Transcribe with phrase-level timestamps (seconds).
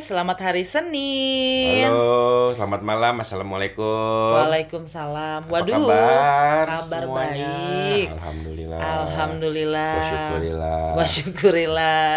[0.00, 1.84] selamat hari Senin.
[1.84, 3.20] Halo, selamat malam.
[3.20, 4.32] Assalamualaikum.
[4.32, 5.44] Waalaikumsalam.
[5.44, 7.52] Apa Waduh, kabar, kabar semuanya?
[7.52, 8.08] baik.
[8.16, 8.80] Alhamdulillah.
[8.80, 9.92] Alhamdulillah.
[10.00, 10.80] Wasyukurillah.
[10.96, 12.16] Wasyukurillah.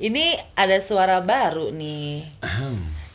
[0.00, 0.24] Ini
[0.56, 2.24] ada suara baru nih.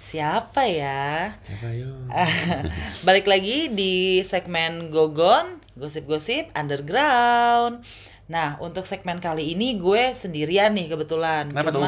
[0.06, 1.34] Siapa ya?
[1.42, 2.06] Siapa yuk?
[3.10, 7.82] Balik lagi di segmen Gogon, gosip-gosip underground.
[8.30, 11.50] Nah, untuk segmen kali ini gue sendirian nih kebetulan.
[11.50, 11.82] Kenapa tuh?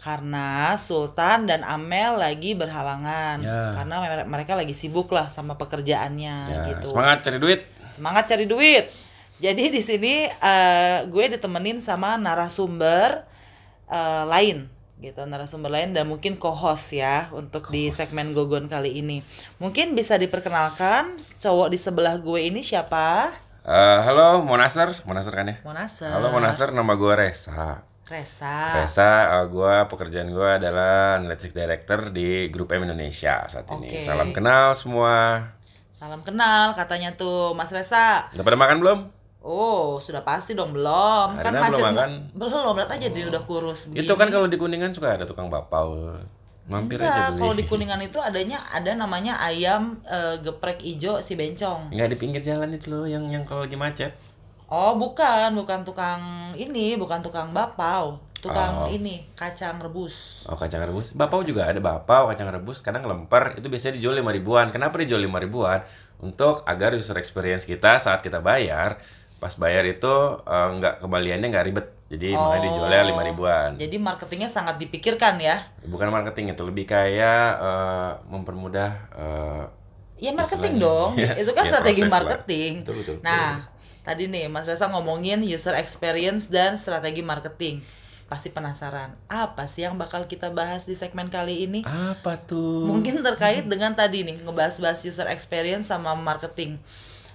[0.00, 3.36] Karena Sultan dan Amel lagi berhalangan.
[3.38, 3.76] Ya.
[3.76, 6.90] Karena mere- mereka lagi sibuk lah sama pekerjaannya Ya, gitu.
[6.90, 7.60] Semangat cari duit.
[7.92, 8.88] Semangat cari duit.
[9.36, 13.24] Jadi di sini eh, gue ditemenin sama narasumber
[13.86, 14.68] eh, lain
[15.00, 18.12] gitu, narasumber lain dan mungkin co-host ya untuk di Co-host.
[18.12, 19.24] segmen Gogon kali ini.
[19.56, 23.32] Mungkin bisa diperkenalkan cowok di sebelah gue ini siapa?
[23.60, 24.92] Eh, halo, Monasar.
[25.04, 25.56] Monasar kan ya?
[25.60, 26.12] Monasar.
[26.12, 27.84] Halo Monasar, nama gue Resa.
[28.10, 28.82] Resa.
[28.82, 33.86] Resa, eh, gua pekerjaan gue adalah Analytics Director di Grup M Indonesia saat ini.
[33.86, 34.02] Oke.
[34.02, 35.46] Salam kenal semua.
[35.94, 38.26] Salam kenal katanya tuh Mas Resa.
[38.34, 38.98] Udah pada makan belum?
[39.40, 41.38] Oh, sudah pasti dong belum.
[41.38, 42.10] Kan Adina belum macet makan?
[42.36, 46.18] Belum, lihat aja dia udah kurus Itu kan kalau di Kuningan suka ada tukang bapau.
[46.70, 47.40] Mampir Enggak, aja beli.
[47.40, 51.94] kalau di Kuningan itu adanya ada namanya ayam eh, geprek ijo si bencong.
[51.94, 54.12] Nggak di pinggir jalan itu loh yang yang kalau lagi macet.
[54.70, 56.22] Oh, bukan, bukan tukang
[56.54, 58.22] ini, bukan tukang bapau.
[58.40, 58.88] Tukang Oh.
[58.88, 60.46] ini, kacang rebus.
[60.46, 61.12] Oh kacang rebus.
[61.12, 63.58] Bapau juga ada bapau, kacang rebus, kadang lemper.
[63.58, 64.70] Itu biasanya dijual lima ribuan.
[64.70, 65.82] Kenapa dijual lima ribuan?
[66.16, 68.96] Untuk agar user experience kita saat kita bayar,
[69.36, 71.86] pas bayar itu eh, nggak kembaliannya nggak ribet.
[72.08, 73.70] Jadi makanya dijualnya lima ribuan.
[73.76, 75.66] Jadi marketingnya sangat dipikirkan ya.
[75.84, 78.90] Bukan marketing itu lebih kayak eh, mempermudah.
[79.12, 79.64] eh,
[80.16, 81.16] Ya marketing dong.
[81.20, 82.12] Ya, itu kan ya, strategi lah.
[82.14, 82.72] marketing.
[82.84, 83.16] Betul, betul.
[83.20, 83.68] Nah,
[84.02, 87.84] tadi nih Mas Resa ngomongin user experience dan strategi marketing.
[88.30, 91.82] Pasti penasaran, apa sih yang bakal kita bahas di segmen kali ini?
[91.82, 92.86] apa tuh?
[92.86, 96.78] Mungkin terkait dengan tadi nih ngebahas-bahas user experience sama marketing.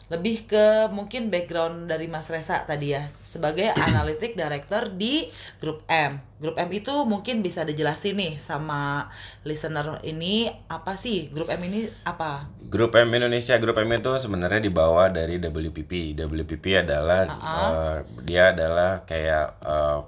[0.06, 5.26] Lebih ke mungkin background dari Mas Resa tadi ya sebagai analytic director di
[5.58, 6.22] Grup M.
[6.38, 9.10] Grup M itu mungkin bisa dijelasin nih sama
[9.42, 12.46] listener ini apa sih Grup M ini apa?
[12.70, 16.14] Grup M Indonesia, Grup M itu sebenarnya dibawa dari WPP.
[16.22, 20.00] WPP adalah eh, dia adalah kayak eh,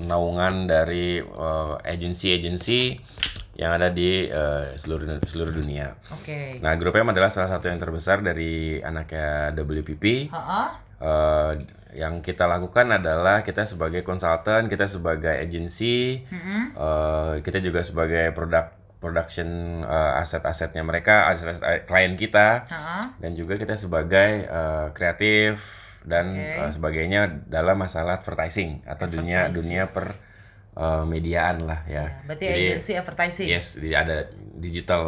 [0.00, 2.80] naungan dari eh, agensi-agensi
[3.52, 5.92] yang ada di eh, seluruh seluruh dunia.
[6.10, 6.56] Oke.
[6.58, 10.32] Nah, Grup M adalah salah satu yang terbesar dari anaknya WPP.
[10.32, 10.62] Ha-ha.
[11.02, 11.52] Eh,
[11.92, 16.72] yang kita lakukan adalah kita sebagai konsultan, kita sebagai agensi, Mm-mm.
[16.72, 19.48] eh, kita juga sebagai produk production
[19.82, 22.98] eh, aset-asetnya mereka, aset-aset klien kita Ha-ha.
[23.18, 25.58] dan juga kita sebagai eh, kreatif
[26.06, 26.56] dan Oke.
[26.56, 29.58] eh, sebagainya dalam masalah advertising atau dunia Advertising.
[29.58, 30.06] dunia per
[30.72, 32.08] eh, mediaan lah ya.
[32.08, 33.48] Ya, berarti Jadi, agency advertising.
[33.48, 35.04] Yes, ada digital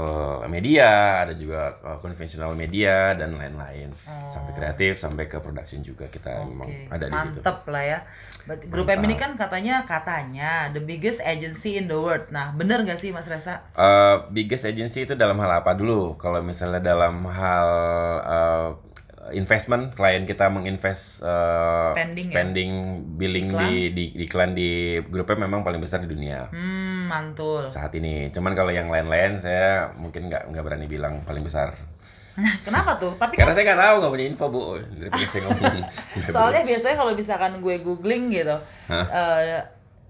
[0.51, 3.95] media, ada juga eh, konvensional media dan lain-lain.
[4.29, 6.73] Sampai kreatif, sampai ke production juga kita memang Oh.
[6.73, 7.41] Oke, ada di situ.
[7.41, 7.99] mantep lah ya.
[8.45, 12.29] Berarti Grup M ini kan katanya katanya the biggest agency in the world.
[12.29, 13.65] Nah, bener nggak sih Mas Resa?
[13.73, 16.17] Eh, biggest agency itu dalam hal apa dulu?
[16.21, 17.69] Kalau misalnya dalam hal
[18.25, 18.69] eh,
[19.31, 22.35] investment, klien kita menginvest eh, Spending ya?
[22.35, 22.71] spending
[23.15, 23.63] billing Iklan?
[23.63, 24.71] di, di di iklan di
[25.01, 27.65] grupnya memang paling besar di dunia Hmm, mantul.
[27.67, 28.29] saat ini.
[28.29, 31.73] Cuman kalau yang lain-lain saya mungkin nggak nggak berani bilang paling besar.
[32.35, 33.15] Nah, kenapa tuh?
[33.23, 34.61] Tapi kan Karena saya nggak tahu nggak punya info bu.
[34.77, 35.77] Daripada saya ngomong.
[36.35, 38.57] soalnya biasanya kalau misalkan gue googling gitu,
[38.91, 39.63] eh,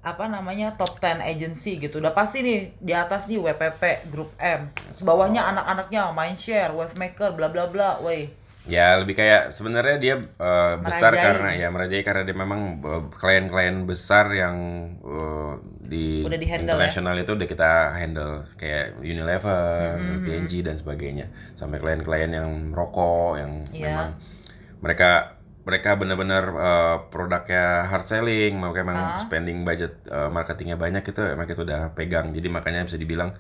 [0.05, 4.69] apa namanya top 10 agency gitu, udah pasti nih di atas nih WPP, Grup M,
[4.93, 8.29] sebawahnya anak-anaknya Mindshare, Wavemaker, bla bla bla, woi.
[8.65, 11.21] Ya lebih kayak sebenarnya dia eh, besar Merajai.
[11.21, 14.57] karena ya merajai karena dia memang eh, klien-klien besar yang
[15.05, 15.53] eh,
[15.85, 16.57] di Udah ya?
[16.57, 20.25] internasional itu udah kita handle kayak Unilever, Mm-hmm.
[20.25, 23.85] P&G dan sebagainya sampai klien-klien yang rokok yang Iya.
[23.85, 24.09] memang
[24.81, 25.11] mereka
[25.65, 28.89] mereka benar-benar eh, produknya hard selling, mereka Ah.
[28.89, 33.37] memang spending budget eh, marketingnya banyak itu emang itu udah pegang jadi makanya bisa dibilang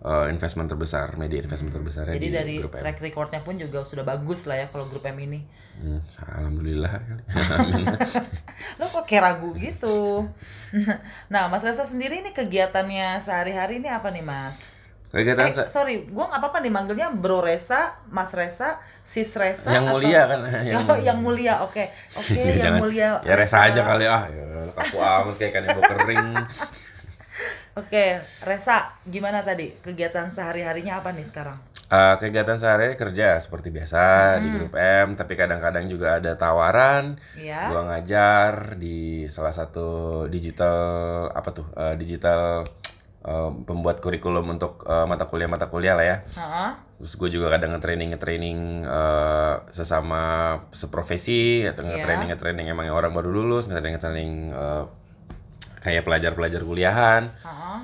[0.00, 2.80] eh, investment terbesar media investment terbesarnya Jadi di dari grup M.
[2.80, 5.40] track recordnya pun juga sudah bagus lah ya kalau Grup M ini.
[5.76, 6.00] Hmm,
[6.30, 6.92] alhamdulillah.
[8.78, 10.24] Lo kok kayak ragu gitu?
[11.32, 14.72] nah, Mas Resa sendiri nih kegiatannya sehari-hari ini apa nih, Mas?
[15.10, 19.66] Kegiatan Eh, sa- sorry, gua nggak apa-apa nih manggilnya Bro Resa, Mas Resa, Sis Resa.
[19.68, 21.82] yang atau- mulia kan yang, yang mulia, oke,
[22.14, 23.18] oke, Ya, yang mulia.
[23.20, 26.28] ya resa aja kali ah ya kaku amat kayak kan ibu kering
[27.74, 31.54] Oke, Resa, gimana tadi kegiatan sehari harinya apa nih sekarang?
[31.90, 37.66] Eh, kegiatan sehari kerja seperti biasa di grup M tapi kadang-kadang juga ada tawaran Iya.
[37.66, 39.88] gua ngajar di salah satu
[40.30, 40.78] digital
[41.34, 42.62] apa tuh eh, digital
[43.26, 46.78] uh, pembuat kurikulum untuk uh, mata kuliah mata kuliah lah ya Ha-ha.
[46.94, 50.22] terus gue juga kadang nge-training nge-training uh, sesama
[50.70, 54.86] seprofesi atau nge-training nge-training emang yang orang baru lulus nge-training nge-training uh,
[55.80, 57.74] kayak pelajar-pelajar kuliahan Ha-ha.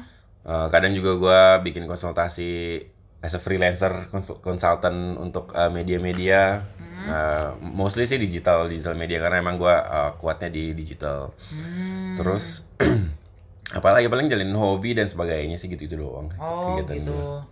[0.42, 2.78] Uh, kadang juga gue bikin konsultasi
[3.18, 6.62] as a freelancer konsul- consultant untuk uh, media-media
[6.98, 12.18] Uh, mostly sih digital digital media karena emang gue uh, kuatnya di digital Hmm.
[12.18, 12.66] terus
[13.78, 17.12] apalagi paling jalin hobi dan sebagainya sih gitu itu doang Oh kegiatan gitu.
[17.12, 17.46] gua.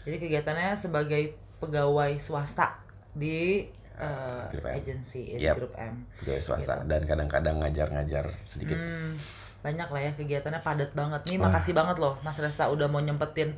[0.00, 1.22] Jadi kegiatannya sebagai
[1.58, 2.78] pegawai swasta
[3.10, 3.66] di
[3.96, 4.72] eh, Grup M.
[4.72, 5.58] agency Yap.
[5.58, 6.06] grup M.
[6.16, 9.18] pegawai swasta dan kadang-kadang ngajar-ngajar sedikit Hmm,
[9.60, 11.38] banyak lah ya kegiatannya padat banget nih.
[11.38, 13.54] Makasih banget loh Mas Resa udah mau nyempetin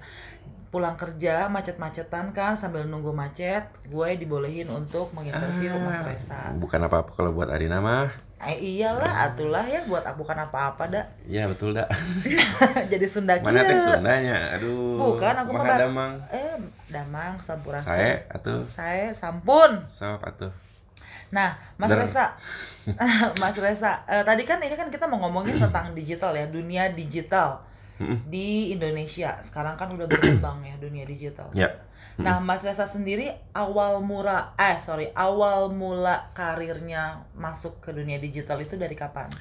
[0.68, 6.40] pulang kerja macet-macetan kan sambil nunggu macet, gue dibolehin untuk menginterview Mas Ah, Resa.
[6.54, 8.08] bukan apa-apa kalau buat Arina mah
[8.42, 11.04] Eh iyalah, atulah ya buat bukan apa-apa dah.
[11.24, 11.86] ya betul dah
[12.90, 13.78] Jadi Sunda mana teh.
[13.78, 16.56] Sundanya aduh Bukan, aku mah damang Eh,
[16.88, 17.86] damang sampurasun.
[17.86, 19.84] saya atuh Saya sampun.
[19.86, 20.50] sok atuh
[21.32, 22.04] Nah, Mas Der.
[22.04, 22.24] Resa,
[23.40, 27.64] Mas Resa, eh, tadi kan ini kan kita mau ngomongin tentang digital ya, dunia digital
[28.26, 29.38] di Indonesia.
[29.40, 31.48] Sekarang kan udah berkembang ya dunia digital.
[31.54, 31.70] ya
[32.20, 38.60] Nah, Mas Resa sendiri awal mula, eh sorry, awal mula karirnya masuk ke dunia digital
[38.60, 39.32] itu dari kapan?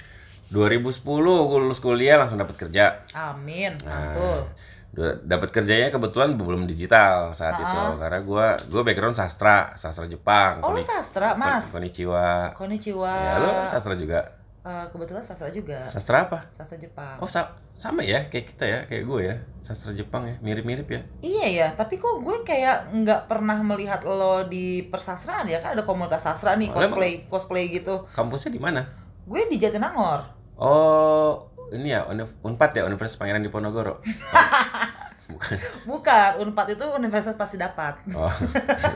[0.51, 4.43] 2010 gue lulus kuliah langsung dapat kerja Amin, Nah, mantul.
[4.43, 4.47] Du-
[4.93, 7.63] dapat kerjanya kebetulan belum digital saat Ah.
[7.63, 11.71] itu karena gua gua background sastra sastra Jepang Oh, lu Koni- sastra, Mas?
[11.71, 13.07] Konnichiwa Konnichiwa.
[13.07, 14.19] ya lu sastra juga
[14.61, 15.81] Eh, kebetulan sastra juga.
[15.83, 17.17] sastra apa Sastra Jepang.
[17.17, 21.01] oh sa- sama ya kayak kita ya kayak gue ya sastra Jepang ya mirip-mirip ya
[21.19, 25.81] Iya ya, tapi kok gue kayak nggak pernah melihat lo di persastraan ya kan ada
[25.81, 28.05] komunitas sastra nih Oh, cosplay cosplay gitu.
[28.11, 28.85] kampusnya di mana
[29.23, 30.29] Gue di Jatinangor.
[30.57, 32.03] oh ini ya
[32.43, 33.99] Unpad ya Universitas Pangeran Diponegoro
[35.31, 35.57] bukan
[35.87, 38.03] Bukan, Unpad itu universitas pasti dapat.
[38.11, 38.31] oh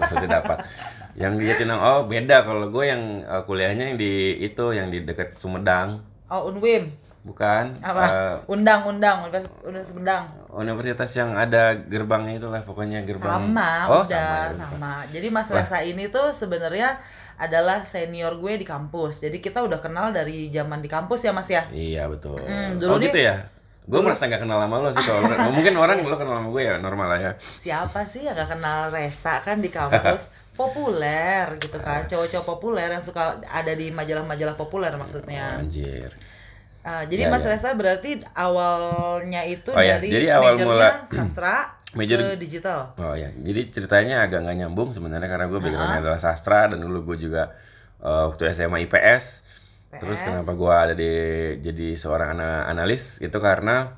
[0.04, 0.68] pasti dapat
[1.16, 5.08] yang di Jatinangor oh beda kalau gue yang uh, kuliahnya yang di itu yang di
[5.08, 6.90] dekat Sumedang Oh, Unwim.
[7.24, 8.04] bukan Apa?
[8.06, 10.24] Uh, Undang-undang, universitas, universitas Undang.
[10.52, 14.94] universitas yang ada gerbangnya itulah pokoknya gerbang Sama, oh udah sama, ya, sama.
[15.10, 15.28] Jadi
[15.88, 17.00] ini tuh sebenarnya
[17.38, 19.20] adalah senior gue di kampus.
[19.20, 21.68] Jadi kita udah kenal dari zaman di kampus ya, Mas ya.
[21.70, 22.40] iya betul.
[22.40, 23.38] Hmm, dulu oh nih- gitu ya
[23.86, 25.22] gue merasa nggak kenal sama lo sih kalau
[25.54, 27.32] mungkin orang lo kenal sama gue ya normal lah ya.
[27.38, 30.26] Siapa sih yang gak kenal Resa kan di kampus?
[30.58, 32.04] populer gitu kan.
[32.04, 35.60] Cowok-cowok populer yang suka ada di majalah-majalah populer maksudnya.
[35.60, 36.16] Anjir.
[36.82, 37.50] Uh, jadi Ya, Mas ya.
[37.52, 41.56] Resa berarti awalnya itu Oh, ya, dari jadi awal mula- sastra
[41.96, 42.94] Major- ke digital.
[42.96, 46.04] Oh ya, jadi ceritanya agak nggak nyambung sebenarnya karena gue backgroundnya Ah.
[46.04, 47.56] adalah sastra dan dulu gue juga
[48.00, 49.42] uh, waktu SMA IPS.
[49.96, 50.26] Terus PS.
[50.26, 51.12] kenapa gue ada di
[51.58, 53.96] jadi seorang ana- analis itu karena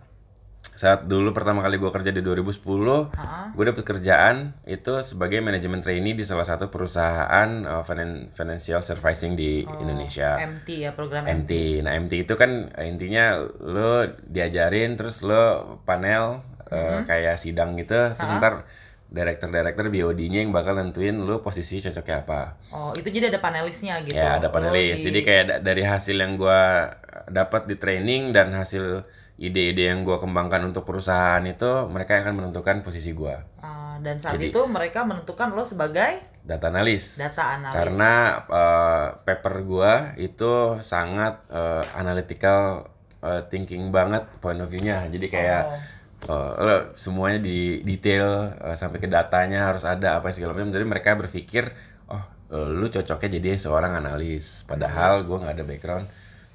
[0.70, 5.82] saat dulu pertama kali gue kerja di 2010, Ah, gue dapet kerjaan itu sebagai manajemen
[5.82, 10.38] trainee di salah satu perusahaan uh, finan- financial servicing di oh, Indonesia.
[10.38, 11.34] MT ya program MT.
[11.34, 11.52] MT.
[11.82, 15.42] Nah, MT itu kan eh, intinya lo diajarin terus lo
[15.82, 18.68] panel eh, kayak sidang gitu, terus ntar
[19.08, 22.42] director-director BOD-nya yang bakal nentuin lo posisi cocoknya apa.
[22.70, 24.14] Oh itu jadi ada panelisnya gitu.
[24.14, 25.00] Ya, ada Oh, panelis.
[25.00, 26.92] di- Jadi kayak da- dari hasil yang gua
[27.26, 32.82] dapat di training dan hasil ide-ide yang gua kembangkan untuk perusahaan itu, mereka akan menentukan
[32.82, 33.48] posisi gua.
[33.58, 37.16] Ah, dan saat Jadi- itu mereka menentukan lo sebagai Data analis.
[37.16, 37.76] data analis.
[37.76, 38.12] Karena
[38.44, 45.08] eh, paper gua itu sangat eh, analytical eh, thinking banget point of view-nya.
[45.08, 45.80] Jadi kayak Oh.
[46.26, 50.74] Lo semuanya di detail eh, sampai ke datanya harus ada apa segala macam.
[50.74, 51.70] Jadi mereka berpikir,
[52.10, 54.66] oh eh, lu cocoknya jadi seorang analis.
[54.66, 55.28] Padahal Analis.
[55.30, 56.06] gua nggak ada background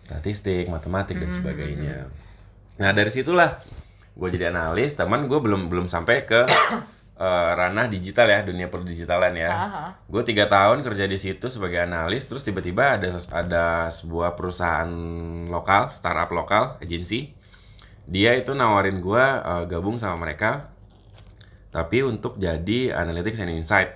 [0.02, 1.96] statistik, matematik dan Mhm, sebagainya.
[2.82, 3.62] Nah dari situlah
[4.12, 4.92] gue jadi analis.
[4.98, 6.42] Teman gue belum belum sampai ke
[7.22, 9.52] eh, ranah digital ya, dunia perdigitalan ya.
[10.10, 14.90] Gue tiga tahun kerja di situ sebagai analis, terus tiba-tiba ada ada sebuah perusahaan
[15.48, 17.32] lokal, startup lokal, agency.
[18.06, 20.70] Dia itu nawarin gue eh, gabung sama mereka,
[21.70, 23.94] tapi untuk jadi analytics and insight,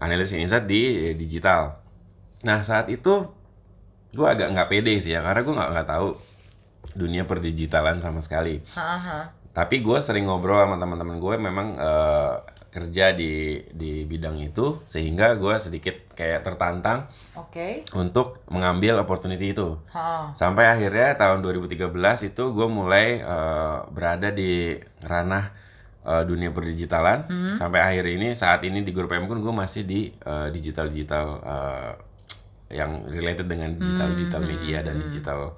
[0.00, 1.78] analytics and insight di digital.
[2.42, 3.28] Nah saat itu
[4.12, 6.08] gue agak nggak pede sih ya, karena gue nggak nggak tahu
[6.92, 9.24] dunia perdigitalan sama sekali Ah, ah.
[9.54, 12.34] tapi gue sering ngobrol sama teman-teman gue memang eh,
[12.72, 17.04] kerja di di bidang itu sehingga gue sedikit kayak tertantang
[17.36, 17.84] Oke.
[17.92, 19.76] untuk mengambil opportunity itu.
[19.92, 25.52] Ah, sampai akhirnya tahun 2013 itu gue mulai eh, berada di ranah
[26.08, 27.28] eh, dunia perdigitalan.
[27.60, 30.08] Sampai akhir ini saat ini di grup M pun gue masih di
[30.50, 31.26] digital digital
[32.72, 35.54] yang related dengan digital digital media dan digital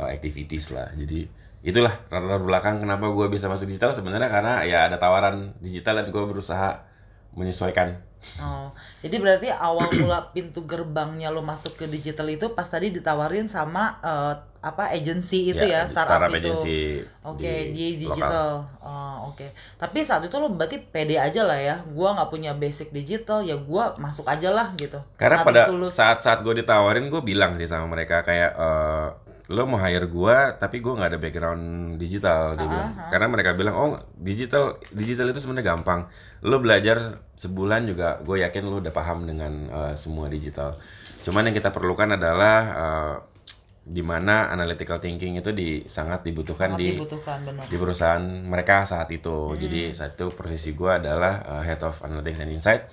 [0.00, 0.88] eh, activities lah.
[0.96, 1.28] Jadi
[1.62, 6.14] itulah latar belakang kenapa gue bisa masuk digital sebenarnya karena ya ada tawaran digital dan
[6.14, 6.86] gue berusaha
[7.34, 8.08] menyesuaikan
[8.42, 13.46] Oh, jadi berarti awal mula pintu gerbangnya lo masuk ke digital itu pas tadi ditawarin
[13.46, 16.50] sama eh, apa agency itu ya, di startup, startup itu.
[16.50, 16.78] agency
[17.22, 18.10] Oke, di, lokal.
[18.10, 18.48] digital.
[18.82, 19.46] Oh, oke.
[19.78, 21.78] Tapi saat itu lo berarti pede aja lah ya.
[21.94, 24.98] Gua nggak punya basic digital, ya gua masuk aja lah gitu.
[25.14, 29.08] Karena pada saat-saat gue ditawarin gue bilang sih sama mereka kayak eh,
[29.48, 32.92] lo mau hire gue tapi gue nggak ada background digital dia bilang.
[33.08, 33.90] Karena mereka bilang oh
[34.20, 36.04] digital digital itu sebenarnya gampang.
[36.44, 40.76] Lo belajar sebulan juga gue yakin lo udah paham dengan eh, semua digital.
[41.24, 43.16] Cuman yang kita perlukan adalah eh,
[43.88, 47.64] di mana analytical thinking itu di sangat dibutuhkan Sangat di dibutuhkan benar.
[47.72, 49.56] di perusahaan mereka saat itu.
[49.56, 52.84] Jadi saat itu posisi gue adalah uh, head of analytics and insight.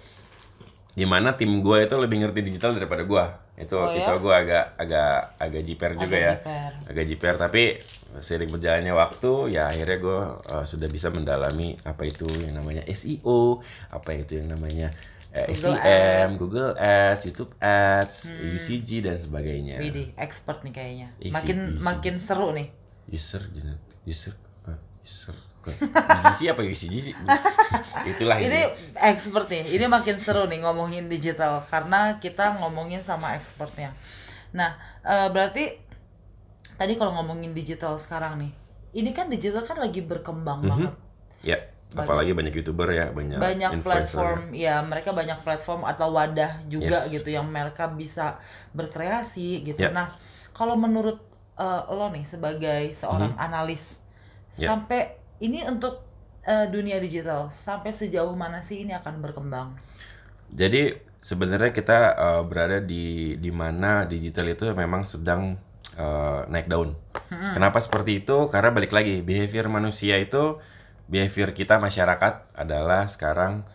[0.95, 3.25] Di mana tim gue itu lebih ngerti digital daripada gue.
[3.55, 4.15] Itu Oh, itu ya?
[4.15, 6.33] gue agak agak agak jiper juga Agak ya.
[6.39, 6.71] jiper.
[6.87, 7.63] Agak jiper tapi
[8.15, 10.19] seiring berjalannya waktu ya akhirnya gue
[10.55, 13.59] uh, sudah bisa mendalami apa itu yang namanya SEO,
[13.91, 14.87] apa itu yang namanya
[15.35, 16.23] uh, Google SEM, Ads.
[16.31, 16.39] Hmm.
[16.39, 19.83] Google Ads, YouTube Ads, UCG dan sebagainya.
[19.83, 21.07] Widih, expert nih kayaknya.
[21.27, 21.83] Makin isi.
[21.83, 22.67] makin seru nih.
[23.05, 23.43] user
[24.07, 24.33] user
[24.65, 25.35] ah, user
[25.71, 27.13] UGC apa UCG sih?
[28.11, 28.61] itulah Ini ini
[28.95, 29.65] expert nih.
[29.65, 33.95] Ini makin seru nih ngomongin digital karena kita ngomongin sama expertnya.
[34.53, 35.81] Nah, eh, berarti
[36.75, 38.51] tadi kalau ngomongin digital sekarang nih,
[38.93, 40.69] ini kan digital kan lagi berkembang Mhm.
[40.69, 40.93] banget.
[41.43, 41.59] ya
[41.93, 47.07] apalagi banyak youtuber ya banyak banyak platform ya mereka banyak platform atau wadah juga Yes.
[47.13, 48.35] gitu yang mereka bisa
[48.73, 49.93] berkreasi gitu Ya.
[49.93, 50.07] nah
[50.51, 51.21] kalau menurut
[51.55, 54.59] eh, lo nih sebagai seorang analis Mhm.
[54.59, 54.67] Ya.
[54.67, 55.01] sampai
[55.39, 56.03] ini untuk
[56.43, 57.49] eh, dunia digital.
[57.49, 59.75] Sampai sejauh mana sih ini akan berkembang?
[60.53, 65.57] Jadi sebenarnya kita uh, berada di di mana digital itu memang sedang
[65.97, 66.93] uh, naik daun.
[67.33, 68.45] Kenapa seperti itu?
[68.53, 70.61] Karena balik lagi behavior manusia itu
[71.09, 73.65] behavior kita masyarakat adalah sekarang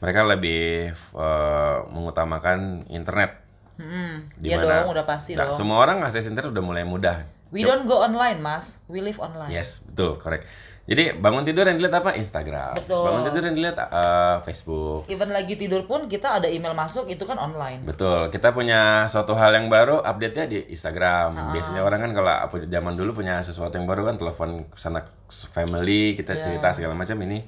[0.00, 3.44] mereka lebih uh, mengutamakan internet.
[3.76, 5.52] Hmm, ya mana- dong udah pasti dong.
[5.52, 7.28] semua orang akses internet udah mulai mudah.
[7.54, 8.82] We don't go online mas.
[8.90, 9.52] We live online.
[9.52, 10.50] Yes, betul, correct.
[10.84, 12.12] Jadi bangun tidur yang dilihat apa?
[12.12, 12.76] Instagram.
[12.76, 13.04] Betul.
[13.08, 15.08] Bangun tidur yang dilihat uh, Facebook.
[15.08, 18.28] even lagi tidur pun kita ada email masuk itu kan online Betul.
[18.28, 21.28] Kita punya suatu hal yang baru, update-nya di Instagram.
[21.32, 21.50] Ah.
[21.50, 25.08] Biasanya orang kan kalau apa- zaman dulu punya sesuatu yang baru kan telepon sana
[25.48, 26.42] family, kita Ya.
[26.42, 27.40] cerita segala macam ini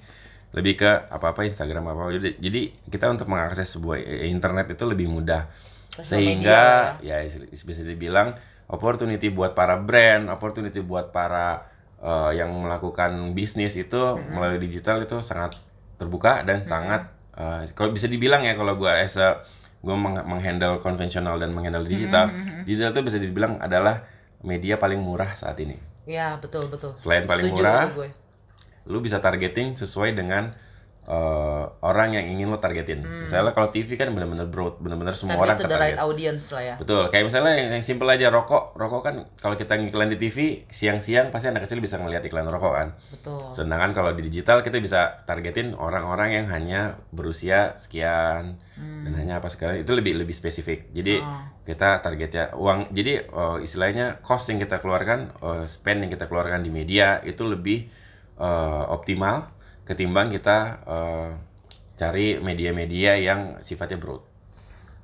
[0.50, 5.44] lebih ke apa-apa Instagram apa jadi jadi kita untuk mengakses sebuah internet itu lebih mudah
[5.92, 6.60] Sosial sehingga
[6.96, 8.32] media ya is- bisa dibilang
[8.66, 11.66] opportunity buat para brand opportunity buat para
[12.02, 14.00] eh, yang melakukan bisnis itu
[14.32, 15.56] melalui digital itu sangat
[15.96, 19.40] terbuka dan sangat eh, kalau bisa dibilang ya kalau gua as a
[19.86, 19.94] gue
[20.26, 22.26] menghandle konvensional dan menghandle digital
[22.66, 24.02] digital itu bisa dibilang adalah
[24.42, 25.78] media paling murah saat ini.
[26.10, 26.94] Ya betul betul.
[26.98, 28.10] Selain paling Setuju murah, itu gue.
[28.90, 30.54] lu bisa targeting sesuai dengan
[31.06, 33.06] eh, orang yang ingin lo targetin.
[33.06, 36.62] Misalnya kalau TV kan benar-benar broad, benar-benar semua orang Target to the right audience lah
[36.62, 38.74] ya Betul, kayak misalnya yang, yang simple aja rokok.
[38.74, 42.74] Rokok kan kalau kita ngiklan di TV siang-siang pasti anak kecil bisa ngelihat iklan rokok
[42.74, 42.88] kan.
[43.14, 49.40] betul Sedangkan kalau di digital kita bisa targetin orang-orang yang hanya berusia sekian dan hanya
[49.40, 50.92] apa sekali itu lebih lebih spesifik.
[50.92, 51.42] Jadi Oh.
[51.64, 52.92] kita targetnya uang.
[52.92, 57.46] Jadi eh, istilahnya cost yang kita keluarkan, eh, spend yang kita keluarkan di media itu
[57.46, 57.88] lebih
[58.36, 59.55] eh, optimal
[59.86, 61.30] ketimbang kita eh,
[61.96, 64.20] cari media-media yang sifatnya broad.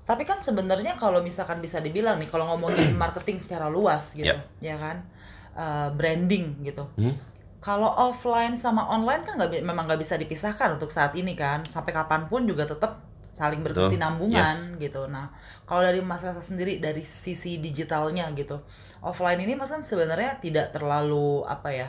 [0.03, 4.43] Tapi kan sebenarnya kalau misalkan bisa dibilang nih kalau ngomongin marketing secara luas gitu, Ya.
[4.61, 5.07] ya kan,
[5.53, 6.89] Eh, branding gitu.
[6.97, 7.13] Hmm?
[7.61, 11.93] Kalau offline sama online kan bi- memang nggak bisa dipisahkan untuk saat ini kan, sampai
[11.93, 13.05] kapan pun juga tetap
[13.37, 15.05] saling berkesinambungan gitu.
[15.13, 15.29] Nah,
[15.69, 18.65] kalau dari Mas Rasa sendiri dari sisi digitalnya gitu,
[19.05, 21.89] offline ini Mas kan sebenarnya tidak terlalu apa ya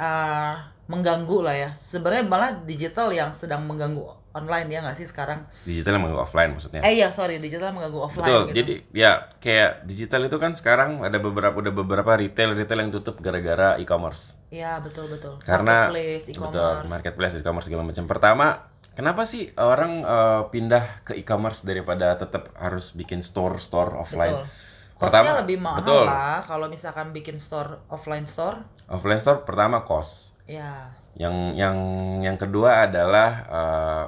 [0.00, 0.54] eh,
[0.88, 1.70] mengganggu lah ya.
[1.76, 5.42] Sebenarnya malah digital yang sedang mengganggu online ya nggak sih sekarang?
[5.66, 6.82] Digital emang offline maksudnya.
[6.86, 8.42] Eh iya sorry digital mengganggu offline Betul.
[8.46, 8.56] gitu.
[8.62, 9.10] Jadi ya
[9.42, 14.38] kayak digital itu kan sekarang ada beberapa udah beberapa retail retail yang tutup gara-gara e-commerce.
[14.54, 15.38] Iya betul betul.
[15.42, 16.90] Karena marketplace, betul e-commerce.
[16.90, 18.04] marketplace e-commerce segala macam.
[18.06, 18.46] Pertama,
[18.94, 24.46] kenapa sih orang eh, pindah ke e-commerce daripada tetap harus bikin store-store offline?
[24.46, 24.68] Betul.
[25.00, 26.04] Costnya lebih mahal betul.
[26.04, 28.60] lah kalau misalkan bikin store offline store.
[28.84, 30.36] Offline store pertama cost.
[30.44, 31.76] Ya, Yang yang
[32.20, 34.04] yang kedua adalah eh,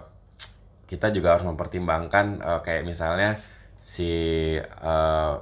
[0.93, 3.41] kita juga harus mempertimbangkan eh, kayak misalnya
[3.81, 4.13] si
[4.61, 5.35] eh,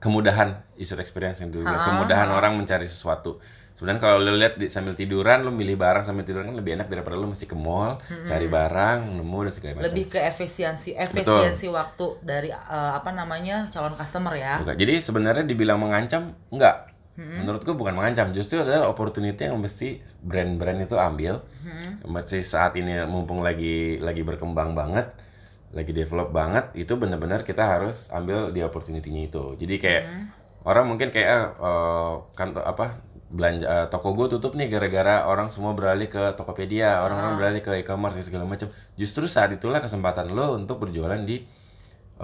[0.00, 3.42] kemudahan user experience yang dulu Ha, kemudahan orang mencari sesuatu.
[3.78, 6.90] Sebenarnya kalau lu lihat di, sambil tiduran, lu milih barang sambil tiduran kan lebih enak
[6.90, 9.86] daripada lu mesti ke mall cari barang, nemu dan segala macam.
[9.86, 14.58] lebih ke efisiensi efisiensi waktu dari eh, apa namanya calon customer ya.
[14.66, 14.74] Bukan.
[14.74, 16.90] Jadi sebenarnya dibilang mengancam enggak.
[17.18, 17.42] hmm.
[17.42, 22.06] menurutku bukan mengancam justru adalah opportunity yang mesti brand-brand itu ambil hmm.
[22.06, 25.10] masih saat ini mumpung lagi lagi berkembang banget
[25.74, 30.24] lagi develop banget itu benar-benar kita harus ambil di opportunity-nya itu jadi kayak hmm.
[30.62, 35.76] orang mungkin kayak uh, kantor apa belanja uh, toko gue tutup nih gara-gara orang semua
[35.76, 37.38] beralih ke Tokopedia, orang-orang ah.
[37.38, 38.72] beralih ke e-commerce segala macam.
[38.96, 41.44] Justru saat itulah kesempatan lo untuk berjualan di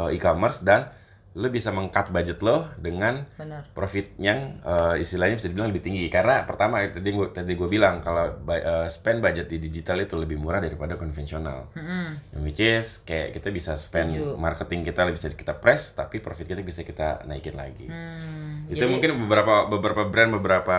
[0.00, 0.88] uh, e-commerce dan
[1.34, 3.66] lo bisa mengcut budget lo dengan Benar.
[3.74, 7.98] profit yang uh, istilahnya bisa dibilang lebih tinggi karena pertama tadi gue tadi gue bilang
[8.06, 12.38] kalau uh, spend budget di digital itu lebih murah daripada konvensional mm-hmm.
[12.46, 14.38] which is kayak kita bisa spend Setuju.
[14.38, 18.90] marketing kita bisa kita press tapi profit kita bisa kita naikin lagi mm, itu jadi...
[18.90, 20.78] mungkin beberapa beberapa brand beberapa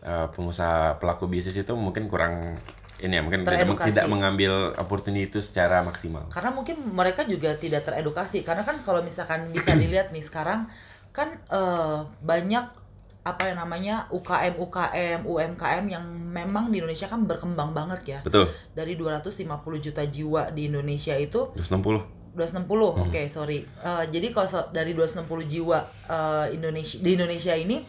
[0.00, 2.56] uh, pengusaha pelaku bisnis itu mungkin kurang
[2.96, 6.32] ini ya mungkin tidak, tidak mengambil opportunity itu secara maksimal.
[6.32, 10.64] Karena mungkin mereka juga tidak teredukasi karena kan kalau misalkan bisa dilihat nih sekarang
[11.12, 12.64] kan uh, banyak
[13.26, 18.18] apa yang namanya UKM UKM UMKM yang memang di Indonesia kan berkembang banget ya.
[18.24, 18.48] Betul.
[18.72, 19.44] Dari 250
[19.82, 22.76] juta jiwa di Indonesia itu 260 260 hmm.
[22.76, 25.80] oke okay, sorry uh, jadi kalau so, dari 260 jiwa
[26.12, 27.82] uh, Indonesia di Indonesia ini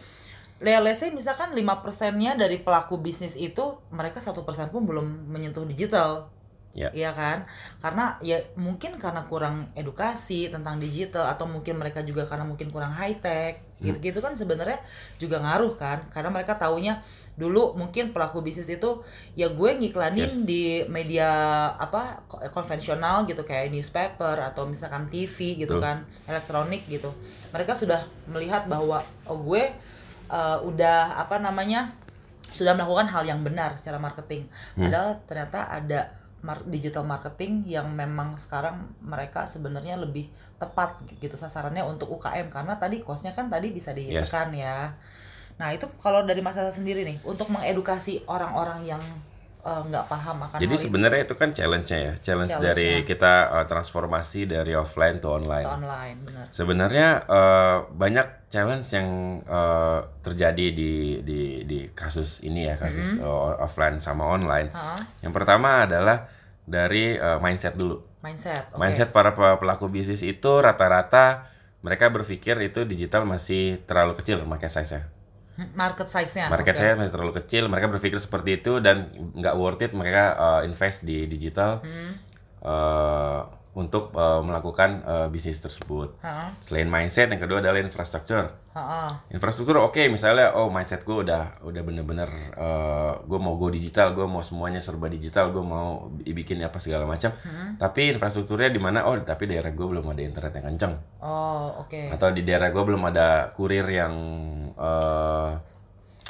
[0.58, 6.34] let's misalkan lima persennya dari pelaku bisnis itu mereka satu persen pun belum menyentuh digital.
[6.76, 6.90] Ya.
[6.94, 7.46] Iya kan?
[7.82, 12.90] Karena ya mungkin karena kurang edukasi tentang digital atau mungkin mereka juga karena mungkin kurang
[12.94, 13.62] high tech.
[13.78, 13.90] Hmm.
[13.90, 14.78] Gitu-gitu kan sebenarnya
[15.18, 16.06] juga ngaruh kan?
[16.10, 17.02] Karena mereka taunya
[17.38, 18.98] dulu mungkin pelaku bisnis itu
[19.38, 20.42] ya gue ngiklanin yes.
[20.42, 21.30] di media
[21.78, 25.82] apa konvensional gitu kayak newspaper atau misalkan TV gitu Tuh.
[25.82, 27.14] kan, elektronik gitu.
[27.54, 29.70] Mereka sudah melihat bahwa oh gue
[30.34, 31.94] uh, udah apa namanya
[32.50, 34.50] sudah melakukan hal yang benar secara marketing.
[34.74, 34.90] Hmm.
[34.90, 36.00] Padahal ternyata ada
[36.38, 42.78] mar digital marketing yang memang sekarang mereka sebenarnya lebih tepat gitu sasarannya untuk UKM karena
[42.78, 44.62] tadi kosnya kan tadi bisa ditekan yes.
[44.62, 44.78] ya.
[45.58, 49.02] Nah itu kalau dari masa sendiri nih untuk mengedukasi orang-orang yang
[49.68, 53.52] Eh, nggak uh, paham akan Jadi sebenarnya itu kan challenge-nya ya, challenge, challenge dari kita
[53.52, 55.66] uh, transformasi dari offline to online.
[55.66, 56.44] To online, benar.
[56.54, 59.08] Sebenarnya uh, banyak challenge yang
[59.44, 60.92] uh, terjadi di
[61.26, 63.58] di di kasus ini ya, kasus mm -hmm.
[63.58, 64.70] uh, offline sama online.
[64.70, 65.00] Uh -huh.
[65.26, 66.30] Yang pertama adalah
[66.62, 67.98] dari uh, mindset dulu.
[68.22, 68.70] Mindset.
[68.70, 68.78] Okay.
[68.78, 71.50] Mindset para pelaku bisnis itu rata-rata
[71.82, 75.17] mereka berpikir itu digital masih terlalu kecil pakai size-nya
[75.74, 76.46] market size-nya.
[76.50, 76.82] Market okay.
[76.86, 81.02] saya masih terlalu kecil, mereka berpikir seperti itu dan nggak worth it mereka uh, invest
[81.02, 82.12] di digital hmm.
[82.62, 83.42] uh,
[83.78, 86.18] untuk uh, melakukan uh, bisnis tersebut.
[86.18, 86.58] Ha-ha.
[86.58, 88.50] Selain mindset, yang kedua adalah infrastruktur.
[89.34, 94.14] Infrastruktur oke, okay, misalnya oh mindset gue udah udah bener-bener uh, gue mau go digital,
[94.14, 97.34] gue mau semuanya serba digital, gue mau bikin apa segala macam.
[97.42, 97.74] Hmm.
[97.74, 99.06] Tapi infrastrukturnya di mana?
[99.06, 100.94] Oh, tapi daerah gue belum ada internet yang kencang.
[101.22, 101.90] Oh, oke.
[101.90, 102.06] Okay.
[102.14, 104.14] Atau di daerah gue belum ada kurir yang
[104.78, 105.58] uh,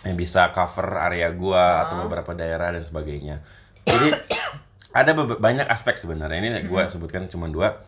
[0.09, 3.45] yang bisa cover area gue atau beberapa daerah dan sebagainya.
[3.85, 4.09] Jadi
[4.93, 6.91] ada banyak aspek sebenarnya ini gue hmm.
[6.91, 7.85] sebutkan cuma dua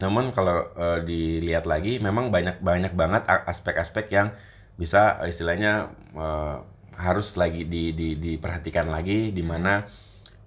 [0.00, 4.32] namun kalau uh, dilihat lagi memang banyak banyak banget aspek-aspek yang
[4.80, 6.64] bisa istilahnya uh,
[6.96, 9.84] harus lagi di, di, diperhatikan lagi di mana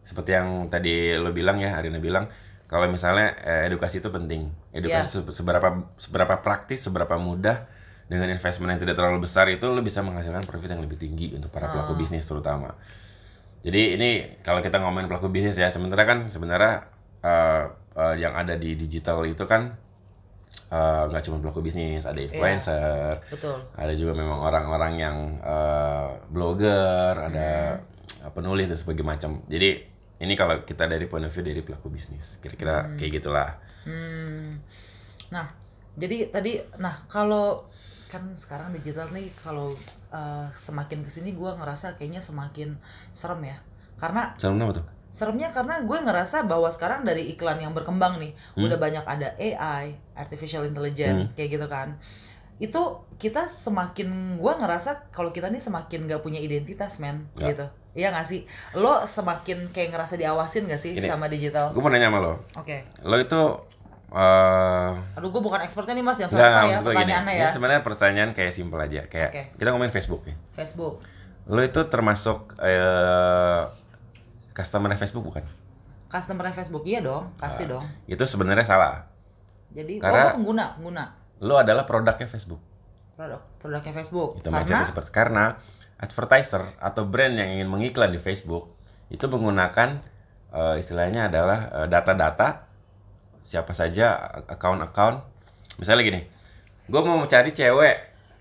[0.01, 2.27] seperti yang tadi lo bilang ya Arina bilang
[2.67, 5.31] kalau misalnya eh, edukasi itu penting edukasi yeah.
[5.31, 7.69] seberapa seberapa praktis seberapa mudah
[8.11, 11.49] dengan investment yang tidak terlalu besar itu lo bisa menghasilkan profit yang lebih tinggi untuk
[11.49, 11.97] para pelaku oh.
[11.97, 12.75] bisnis terutama
[13.63, 14.09] jadi ini
[14.43, 16.91] kalau kita ngomongin pelaku bisnis ya sementara kan sebenarnya
[17.23, 19.73] uh, uh, yang ada di digital itu kan
[20.73, 23.57] eh, nggak uh, cuma pelaku bisnis, ada iya, influencer, yeah, betul.
[23.77, 28.33] ada juga memang orang-orang yang uh, blogger, ada hmm.
[28.33, 29.31] penulis dan sebagainya macam.
[29.45, 29.69] Jadi
[30.17, 32.97] ini kalau kita dari point of view dari pelaku bisnis, kira-kira hmm.
[32.97, 33.49] kayak gitulah.
[33.85, 34.65] Hmm.
[35.29, 35.53] Nah,
[35.93, 37.69] jadi tadi, nah kalau
[38.13, 39.73] kan sekarang digital nih kalau
[40.13, 42.77] uh, semakin ke sini gue ngerasa kayaknya semakin
[43.09, 43.57] serem ya
[43.97, 48.33] karena serem apa tuh seremnya karena gue ngerasa bahwa sekarang dari iklan yang berkembang nih
[48.33, 48.65] hmm.
[48.65, 51.33] udah banyak ada AI artificial intelligence hmm.
[51.37, 51.97] kayak gitu kan
[52.57, 52.81] itu
[53.17, 57.49] kita semakin gue ngerasa kalau kita nih semakin gak punya identitas men ya.
[57.49, 58.41] gitu Iya gak sih?
[58.73, 61.77] Lo semakin kayak ngerasa diawasin gak sih Ini, sama digital?
[61.77, 62.79] Gue mau nanya sama lo Oke okay.
[63.05, 63.41] Lo itu
[64.13, 67.49] Uh, Aduh, gue bukan expertnya nih mas, yang susah ya pertanyaannya ya.
[67.49, 69.45] Ini sebenarnya pertanyaan kayak simpel aja, kayak okay.
[69.57, 70.37] kita ngomongin Facebook ya.
[70.53, 71.01] Facebook.
[71.49, 73.73] Lo itu termasuk uh,
[74.53, 75.41] customer Facebook bukan?
[76.13, 77.83] Customer Facebook iya dong, pasti uh, dong.
[78.05, 79.09] Itu sebenarnya salah.
[79.73, 81.03] Jadi karena oh, pengguna, pengguna.
[81.41, 82.61] Lo adalah produknya Facebook.
[83.17, 84.37] Produk, produknya Facebook.
[84.37, 85.57] Itu karena seperti karena
[85.97, 88.77] advertiser atau brand yang ingin mengiklan di Facebook
[89.09, 90.05] itu menggunakan
[90.53, 92.72] uh, istilahnya adalah data-data uh,
[93.43, 94.15] siapa saja
[94.47, 95.19] account-account.
[95.77, 96.21] Misalnya gini,
[96.87, 97.95] gue mau cari cewek,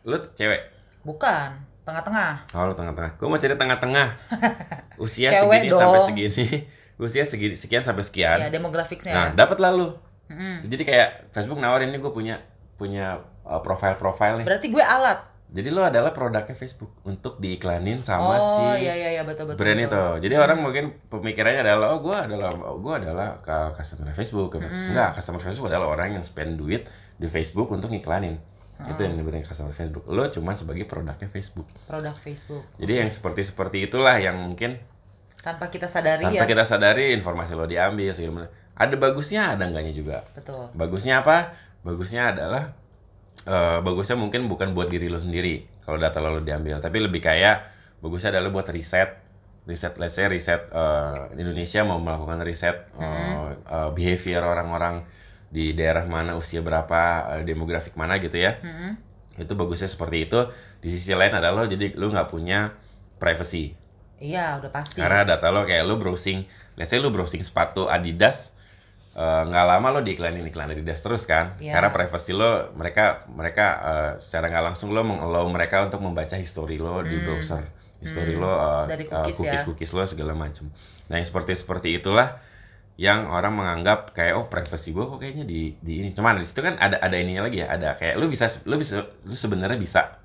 [0.06, 0.62] lu cewek?
[1.02, 2.46] Bukan tengah-tengah.
[2.54, 3.18] Oh, lu tengah-tengah.
[3.18, 4.08] Gue mau cari tengah-tengah.
[5.02, 5.80] Usia Cewek segini dong.
[5.82, 6.46] sampai segini.
[7.02, 8.38] Usia segini sekian sampai sekian.
[8.38, 9.12] Ya, demografiknya.
[9.12, 9.98] Nah, dapat lalu.
[10.30, 10.70] Mm-mm.
[10.70, 12.38] Jadi kayak Facebook nawarin ini gue punya
[12.78, 14.46] punya uh, profile-profile nih.
[14.46, 15.18] Berarti gue alat.
[15.52, 19.60] Jadi lo adalah produknya Facebook untuk diiklanin sama oh, si iya iya iya betul betul.
[19.60, 19.92] brand betul.
[19.92, 20.04] itu.
[20.24, 23.36] Jadi orang mungkin pemikirannya adalah oh gue adalah oh, gue adalah
[23.76, 24.56] customer Facebook.
[24.56, 26.88] Enggak, customer Facebook adalah orang yang spend duit
[27.20, 28.40] di Facebook untuk ngiklanin.
[28.82, 30.08] Itu yang dibilang customer Facebook.
[30.08, 31.68] Lo cuma sebagai produknya Facebook.
[31.84, 32.64] Produk Facebook.
[32.80, 34.80] Jadi yang seperti seperti itulah yang mungkin
[35.42, 36.46] Tanpa kita sadari tanpa ya.
[36.46, 38.52] kita sadari informasi lo diambil segala macam.
[38.78, 40.22] Ada bagusnya, ada enggaknya juga.
[40.38, 40.70] Betul.
[40.70, 41.58] Bagusnya apa?
[41.82, 42.78] Bagusnya adalah
[43.46, 47.66] eh, bagusnya mungkin bukan buat diri lo sendiri kalau data lo diambil, tapi lebih kayak
[48.02, 49.18] bagusnya adalah buat riset,
[49.66, 55.06] riset, let's say riset eh, Indonesia mau melakukan riset eh, eh, behavior orang-orang
[55.52, 58.56] di daerah mana, usia berapa, eh, demografik mana gitu ya.
[58.64, 58.96] Mm-mm.
[59.36, 60.40] Itu bagusnya seperti itu.
[60.80, 62.72] Di sisi lain adalah lo jadi lo nggak punya
[63.20, 63.76] privacy.
[64.16, 64.96] Iya, udah pasti.
[64.96, 66.48] Karena data lo kayak lo browsing,
[66.80, 68.56] let's say lo browsing sepatu Adidas,
[69.12, 71.56] eh, nggak lama lo diiklanin iklan Adidas terus kan?
[71.60, 71.76] Iya.
[71.76, 76.76] Karena privacy lo, mereka mereka eh, secara nggak langsung lo mengallow mereka untuk membaca history
[76.76, 77.62] lo di browser,
[78.00, 78.88] history lo, eh, Hmm.
[78.88, 79.38] Dari eh, cookies ya.
[79.38, 80.68] cookies cookies lo segala macam.
[81.08, 82.40] Nah yang seperti seperti itulah
[82.96, 86.12] yang orang menganggap kayak oh privacy gue kok kayaknya di di ini.
[86.12, 89.00] Cuman di situ kan ada ada ininya lagi ya, ada kayak lo bisa lo bisa
[89.04, 90.20] lo sebenarnya bisa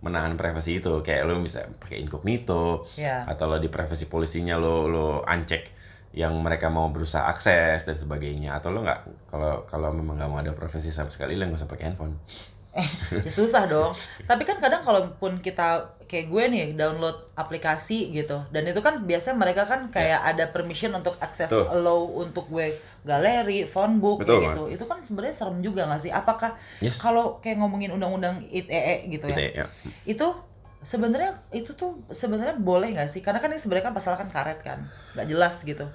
[0.00, 3.24] menahan privasi itu kayak lo bisa pakai incognito Iya.
[3.26, 5.72] atau lo di privasi polisinya lo lo uncheck
[6.16, 10.40] yang mereka mau berusaha akses dan sebagainya atau lo nggak kalau kalau memang nggak mau
[10.40, 12.20] ada privasi sama sekali lo nggak usah pakai handphone ya
[13.36, 13.96] susah dong.
[14.28, 19.42] Tapi kan kadang kalaupun kita kayak gue nih download aplikasi gitu dan itu kan biasanya
[19.42, 21.66] mereka kan kayak ada permission untuk akses Tuh.
[21.66, 24.62] allow untuk gue galeri, phone book Betul, kayak gitu.
[24.70, 26.12] Itu kan sebenarnya serem juga nggak sih?
[26.14, 27.02] Apakah Yes.
[27.02, 29.64] kalau kayak ngomongin undang-undang ITE gitu ya.
[29.64, 29.66] ya
[30.06, 30.45] Itu
[30.86, 33.18] sebenarnya itu tuh sebenarnya boleh nggak sih?
[33.18, 34.86] Karena kan ini sebenarnya kan pasal kan karet kan.
[35.12, 35.90] nggak jelas gitu.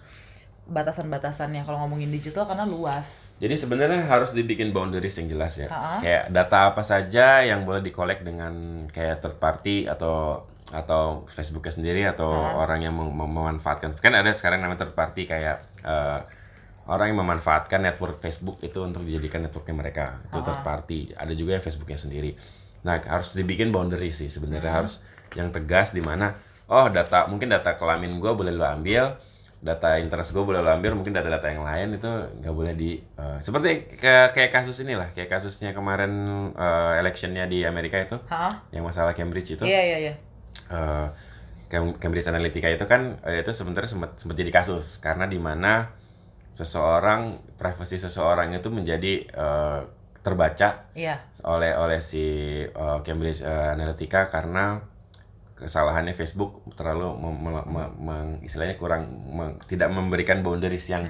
[0.67, 3.27] Batasan-batasannya kalau ngomongin digital karena luas.
[3.41, 5.97] jadi sebenarnya harus dibikin boundaries yang jelas ya Ha-ha.
[5.99, 12.01] kayak data apa saja yang boleh dikolek dengan kayak third party atau atau Facebooknya sendiri
[12.05, 16.19] atau orang yang mem- mem- memanfaatkan kan ada sekarang namanya third party kayak eh,
[16.85, 21.57] orang yang memanfaatkan network Facebook itu untuk dijadikan networknya mereka itu third party ada juga
[21.57, 22.31] yang Facebooknya sendiri
[22.81, 25.05] nah harus dibikin boundaries sih sebenarnya harus
[25.37, 26.33] yang tegas di mana
[26.67, 29.15] oh data mungkin data kelamin gue boleh lo ambil
[29.61, 32.09] data interest gue boleh lo ambil mungkin data-data yang lain itu
[32.41, 36.09] nggak boleh di eh, seperti kayak kayak kasus inilah kayak kasusnya kemarin
[36.57, 38.65] eh, electionnya di Amerika itu Hah?
[38.73, 40.13] yang masalah Cambridge itu Iya iya iya.
[40.73, 41.07] eh,
[41.69, 45.93] Cam- Cambridge Analytica itu kan eh, itu sebenarnya sempat sempat jadi kasus karena di mana
[46.51, 49.79] seseorang privasi seseorang itu menjadi eh,
[50.21, 51.17] terbaca Iya.
[51.41, 52.23] oleh oleh si
[52.63, 54.81] eh, Cambridge eh, Analytica karena
[55.53, 61.05] kesalahannya Facebook terlalu mem- mem- mem- meng- istilahnya kurang meng- tidak memberikan boundaries yang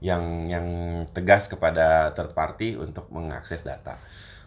[0.00, 0.66] yang yang
[1.10, 3.98] tegas kepada third party untuk mengakses data.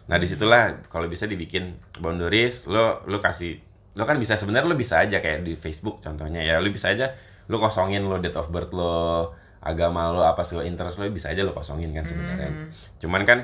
[0.04, 3.60] Nah di situlah kalau bisa dibikin boundaries, lo lo kasih
[3.94, 7.14] lo kan bisa sebenarnya lo bisa aja kayak di Facebook contohnya ya lo bisa aja
[7.46, 9.30] lo kosongin lo date of birth lo
[9.62, 12.50] agama lo apa segala interest lo bisa aja lo kosongin kan sebenarnya.
[12.98, 13.38] Cuman kan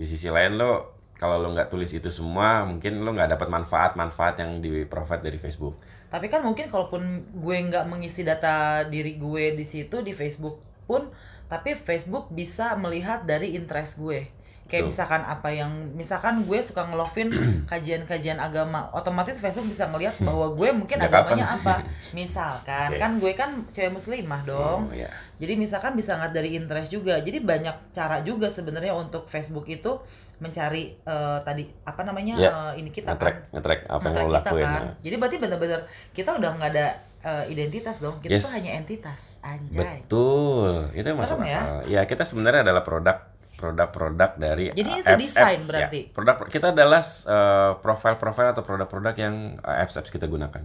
[0.00, 4.40] di sisi lain lo kalau lo nggak tulis itu semua mungkin lo nggak dapat manfaat-manfaat
[4.40, 5.76] yang di provide dari Facebook.
[6.08, 11.12] Tapi kan mungkin kalaupun gue nggak mengisi data diri gue di situ di Facebook pun,
[11.52, 14.32] tapi Facebook bisa melihat dari interest gue.
[14.70, 17.28] Kayak misalkan apa yang misalkan gue suka ngelovin
[17.70, 21.58] kajian-kajian agama, otomatis Facebook bisa ngelihat bahwa gue mungkin Sejak agamanya kapan?
[21.58, 21.74] apa.
[22.14, 22.98] Misalkan Oke.
[22.98, 24.80] kan gue kan cewek muslimah dong.
[24.86, 25.10] Oh, ya.
[25.36, 27.18] Jadi misalkan bisa ngeliat dari interest juga.
[27.18, 29.98] Jadi banyak cara juga sebenarnya untuk Facebook itu
[30.38, 34.20] mencari eh, tadi apa namanya Ya, eh, ini kita Ngetrack, kan ngetrack apa yang lo
[34.30, 34.64] kita lakuin.
[34.64, 34.80] kan.
[34.80, 34.92] ya.
[35.02, 35.80] Jadi berarti benar-benar
[36.10, 36.86] kita udah nggak ada
[37.20, 38.16] eh, identitas dong.
[38.18, 38.44] Kita Yes.
[38.44, 39.20] tuh hanya entitas.
[39.40, 40.00] Anjay.
[40.00, 41.60] Betul, itu yang masuk ya?
[41.60, 41.76] akal.
[41.86, 43.16] Ya kita sebenarnya adalah produk
[43.60, 46.00] produk-produk dari Jadi uh, itu apps- desain apps, berarti?
[46.08, 46.12] Ya.
[46.16, 50.64] Produk kita adalah uh, profil-profil atau produk-produk yang uh, apps-apps kita gunakan.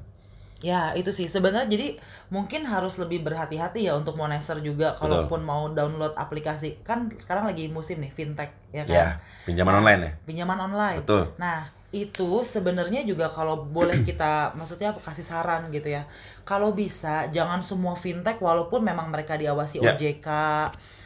[0.64, 2.00] Ya, itu sih sebenarnya jadi
[2.32, 6.80] mungkin harus lebih berhati-hati ya untuk monitor juga kalaupun mau download aplikasi.
[6.82, 8.96] Kan sekarang lagi musim nih fintech ya kan.
[8.96, 9.08] Ya,
[9.46, 10.12] pinjaman online ya.
[10.26, 11.04] Pinjaman online.
[11.06, 11.36] Betul.
[11.38, 16.08] Nah, itu sebenarnya juga kalau boleh kita maksudnya kasih saran gitu ya.
[16.48, 19.94] Kalau bisa jangan semua fintech walaupun memang mereka diawasi Ya.
[19.94, 20.28] OJK,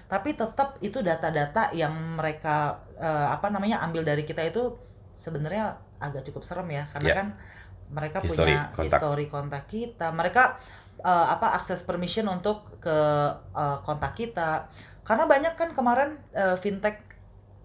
[0.09, 4.73] tapi tetap itu data-data yang mereka eh, apa namanya ambil dari kita itu
[5.13, 7.15] sebenarnya agak cukup serem ya karena Ya.
[7.15, 7.27] kan
[7.89, 8.85] mereka History punya kontak.
[9.01, 10.07] history kontak kita.
[10.09, 10.43] Mereka
[11.01, 12.97] eh, apa akses permission untuk ke
[13.53, 14.65] eh, kontak kita.
[15.05, 17.05] Karena banyak kan kemarin eh, fintech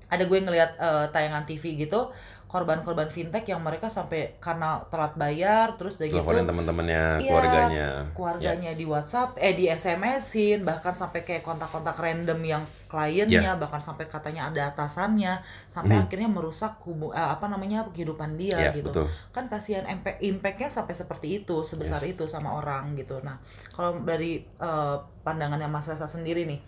[0.09, 2.13] ada gue ngelihat eh, tayangan TV gitu
[2.55, 8.71] korban-korban fintech yang mereka sampai karena telat bayar terus udah gitu teman-temannya Iya, keluarganya keluarganya
[8.79, 13.59] di WhatsApp eh di SMS-in bahkan sampai kayak kontak-kontak random yang kliennya Iya.
[13.59, 16.03] bahkan sampai katanya ada atasannya sampai Mhm.
[16.07, 20.71] akhirnya merusak hubu- eh, apa namanya kehidupan dia ya gitu betul kan kasihan impact impactnya
[20.71, 22.15] sampai seperti itu sebesar Yes.
[22.15, 23.43] itu sama orang gitu nah
[23.75, 26.63] kalau dari eh, pandangannya Mas Resa sendiri nih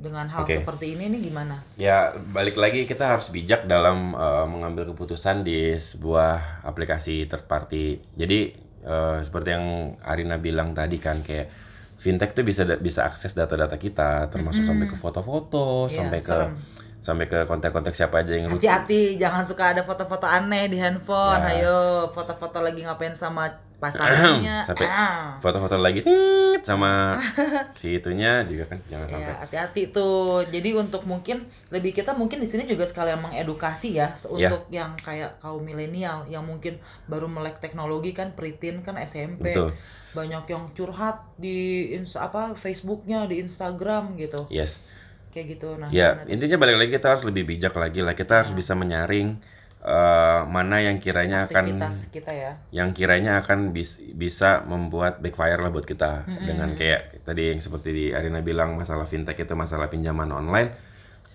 [0.00, 0.64] dengan hal Oke.
[0.64, 5.76] seperti ini nih gimana Ya, balik lagi kita harus bijak dalam uh, mengambil keputusan di
[5.76, 8.00] sebuah aplikasi third party.
[8.16, 8.56] Jadi
[8.88, 11.52] uh, seperti yang Arina bilang tadi kan kayak
[12.00, 14.72] fintech tuh bisa bisa akses data-data kita termasuk Mm-mm.
[14.72, 16.52] sampai ke foto-foto, Iya, sampai ke serem.
[17.00, 18.60] Sampai ke kontak-kontak siapa aja yang lucu.
[18.60, 21.56] hati-hati jangan suka ada foto-foto aneh di handphone Ya.
[21.58, 23.48] ayo foto-foto lagi ngapain sama
[23.80, 25.40] pasangannya Sampai ah.
[25.40, 27.16] Foto-foto lagi tit sama
[27.72, 29.32] si itunya juga kan jangan sampai.
[29.32, 30.44] Ya, hati-hati tuh.
[30.44, 34.52] Jadi untuk mungkin lebih kita mungkin di sini juga sekalian mengedukasi ya se- Ya.
[34.52, 36.76] untuk yang kayak kaum milenial yang mungkin
[37.08, 39.56] baru melek teknologi kan pritin kan SMP.
[39.56, 39.72] Betul.
[40.12, 44.44] Banyak yang curhat di apa Facebooknya, di Instagram gitu.
[44.52, 44.84] Yes.
[45.30, 45.78] Kayak gitu.
[45.78, 48.18] Nah, Ya, intinya balik lagi kita harus lebih bijak lagi lah.
[48.18, 49.38] Kita harus bisa menyaring
[49.80, 51.80] eh, mana yang kiranya akan
[52.12, 52.52] kita ya.
[52.68, 57.88] yang kiranya akan bis- bisa membuat backfire lah buat kita dengan kayak tadi yang seperti
[57.88, 60.76] di Arina bilang masalah fintech itu masalah pinjaman online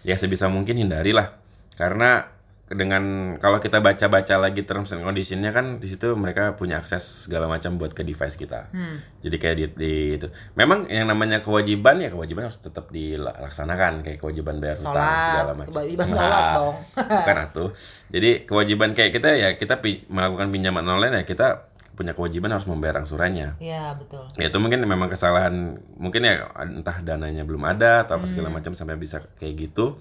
[0.05, 1.34] ya sebisa mungkin hindarilah
[1.73, 2.29] karena
[2.65, 7.45] dengan kalau kita baca-baca lagi terms and conditionnya kan di situ mereka punya akses segala
[7.45, 8.73] macam buat ke device kita.
[8.73, 9.06] Hmm.
[9.21, 10.28] jadi kayak di, di itu.
[10.58, 14.01] Memang yang namanya kewajiban ya kewajiban harus tetap dilaksanakan.
[14.01, 15.73] Kayak kewajiban bayar hutang Sholat, segala macam.
[15.78, 16.75] kewajiban Nah, sholat dong.
[17.21, 17.69] bukan atuh
[18.10, 22.65] jadi kewajiban kayak kita ya kita pi- melakukan pinjaman online ya kita punya kewajiban harus
[22.67, 23.56] membayar angsurannya.
[23.62, 24.25] Iya, betul.
[24.36, 28.73] ya itu mungkin memang kesalahan mungkin ya entah dananya belum ada atau apa segala macam
[28.73, 29.95] sampai bisa kayak gitu.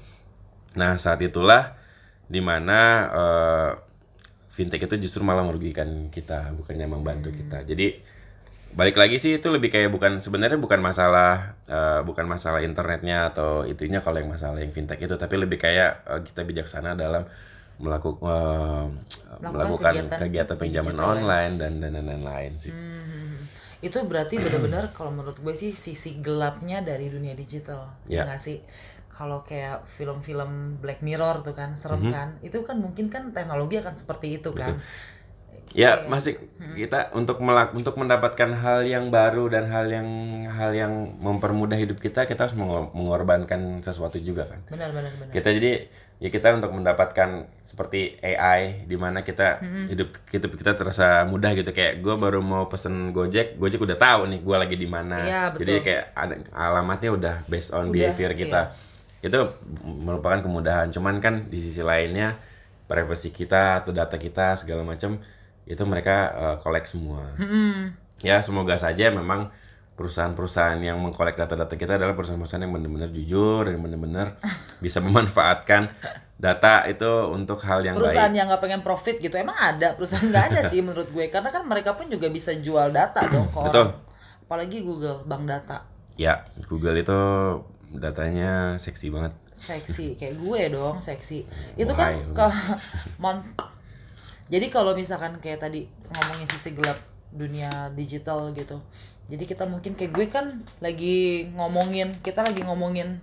[0.75, 1.84] Nah saat itulah
[2.29, 2.79] di mana
[3.13, 3.71] eh,
[4.55, 7.99] fintech itu justru malah merugikan kita bukannya membantu kita jadi
[8.75, 13.63] balik lagi sih itu lebih kayak bukan sebenarnya bukan masalah eh, bukan masalah internetnya atau
[13.67, 17.27] itunya kalau yang masalah yang fintech itu tapi lebih kayak eh, kita bijaksana dalam
[17.75, 18.95] melakukan
[19.43, 21.03] melakukan kegiatan kegiatan, pinjaman ya.
[21.03, 22.94] online dan dan dan lain-lain sih Hmm.
[23.85, 27.93] Itu berarti benar-benar kalau menurut gue sih sisi gelapnya dari dunia digital.
[28.09, 28.33] Ya Ya.
[28.33, 28.59] nggak sih?
[29.13, 32.11] Kalau kayak film-film Black Mirror tuh kan serem Mhm.
[32.11, 32.29] kan.
[32.41, 34.75] Itu kan mungkin kan teknologi akan seperti itu kan.
[35.75, 36.39] Ya, masih
[36.79, 40.07] kita untuk melak untuk mendapatkan hal yang baru dan hal yang
[40.47, 44.63] hal yang mempermudah hidup kita, kita harus mengor- mengorbankan sesuatu juga kan.
[44.71, 45.35] Benar benar benar.
[45.35, 45.91] Kita jadi
[46.23, 49.59] ya kita untuk mendapatkan seperti AI di mana kita
[49.91, 54.31] hidup hidup kita terasa mudah gitu kayak gue baru mau pesen Gojek, Gojek udah tahu
[54.31, 55.19] nih gue lagi di mana.
[55.27, 58.73] Iya, Jadi kayak ada alamatnya udah based on Udah, behavior kita.
[59.21, 60.95] Itu merupakan kemudahan.
[60.95, 62.39] Cuman kan di sisi lainnya
[62.87, 65.19] privacy kita atau data kita segala macam
[65.65, 67.25] itu mereka uh, collect semua.
[67.41, 67.97] Mm-mm.
[68.23, 69.51] Ya semoga saja memang
[69.95, 74.35] perusahaan-perusahaan yang mengkolek data-data kita adalah perusahaan-perusahaan yang benar-benar jujur dan benar-benar
[74.85, 75.87] bisa memanfaatkan
[76.35, 78.37] data itu untuk hal yang Perusahaan baik.
[78.37, 81.63] yang nggak pengen profit gitu emang ada perusahaan nggak ada sih menurut gue karena kan
[81.63, 83.95] mereka pun juga bisa jual data dong ke Betul.
[83.95, 84.03] orang.
[84.45, 87.19] Apalagi Google bank data Ya Google itu
[87.91, 89.33] datanya seksi banget.
[89.55, 92.19] seksi kayak gue dong seksi itu kan
[93.17, 93.47] mon-
[94.45, 96.99] jadi kalau misalkan kayak tadi ngomongin sisi gelap
[97.31, 98.79] dunia digital gitu
[99.29, 103.21] jadi kita mungkin kayak gue kan lagi ngomongin kita lagi ngomongin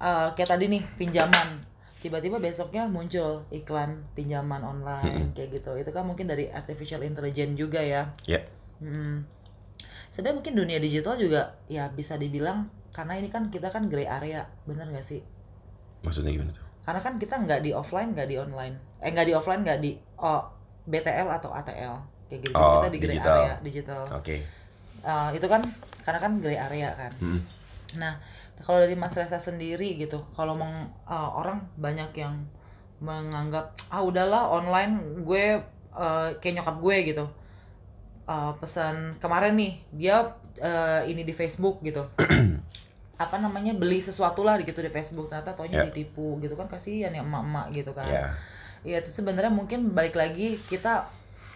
[0.00, 1.64] uh, kayak tadi nih pinjaman
[2.02, 7.78] tiba-tiba besoknya muncul iklan pinjaman online kayak gitu itu kan mungkin dari artificial intelligence juga
[7.78, 8.42] ya Ya.
[8.82, 9.22] Hmm.
[10.10, 14.44] Sebenarnya mungkin dunia digital juga ya bisa dibilang karena ini kan kita kan gray area,
[14.68, 15.24] bener gak sih?
[16.04, 16.66] Maksudnya gimana tuh?
[16.82, 19.96] Karena kan kita nggak di offline, nggak di online, eh nggak di offline, nggak di
[20.18, 20.42] oh,
[20.84, 21.94] BTL atau ATL
[22.26, 22.54] kayak gitu.
[22.58, 23.38] Oh, kita di gray digital.
[23.38, 24.02] area digital.
[24.12, 24.36] Oke.
[25.02, 25.62] Eh, itu kan
[26.02, 27.12] karena kan gray area kan.
[27.18, 27.40] Hmm.
[27.94, 28.18] Nah,
[28.58, 32.42] kalau dari Mas Reza sendiri gitu, kalau meng- eh, orang banyak yang
[32.98, 35.58] menganggap ah udahlah online gue
[35.92, 37.24] eh, kayak nyokap gue gitu.
[38.24, 40.16] Eh, pesan kemarin nih dia
[40.56, 42.06] eh, ini di Facebook gitu.
[43.18, 45.86] apa namanya beli sesuatu lah gitu di Facebook ternyata taunya Ya.
[45.86, 48.06] ditipu gitu kan kasihan ya emak-emak gitu kan.
[48.08, 48.26] Ya.
[48.82, 51.06] Iya itu sebenarnya mungkin balik lagi kita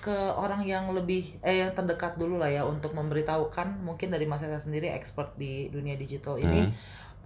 [0.07, 4.47] ke orang yang lebih eh yang terdekat dulu lah ya untuk memberitahukan mungkin dari Mas
[4.47, 6.73] Esa sendiri expert di dunia digital ini Hmm.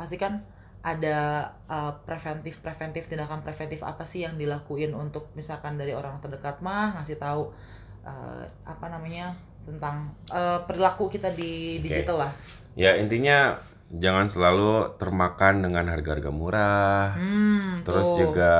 [0.01, 0.41] pasti kan
[0.81, 6.65] ada uh, preventif preventif tindakan preventif apa sih yang dilakuin untuk misalkan dari orang terdekat
[6.65, 7.53] mah ngasih tahu
[8.01, 9.29] uh, apa namanya
[9.69, 11.85] tentang uh, perilaku kita di Oke.
[11.85, 12.33] digital lah.
[12.81, 13.61] Ya intinya
[13.93, 17.13] jangan selalu termakan dengan harga-harga murah.
[17.13, 18.17] Hmm, Terus tuh.
[18.25, 18.53] juga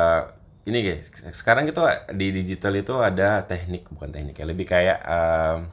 [0.69, 1.81] ini guys, sekarang itu
[2.13, 5.65] di digital itu ada teknik bukan teknik ya, lebih kayak uh,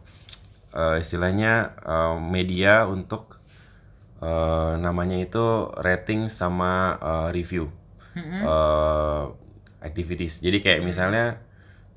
[0.71, 3.43] uh, istilahnya uh, media untuk
[4.23, 7.67] uh, namanya itu rating sama uh, review
[8.15, 8.41] mm-hmm.
[8.47, 9.33] uh,
[9.83, 10.39] activities.
[10.39, 11.41] Jadi kayak misalnya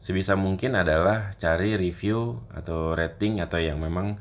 [0.00, 4.16] sebisa mungkin adalah cari review atau rating atau yang memang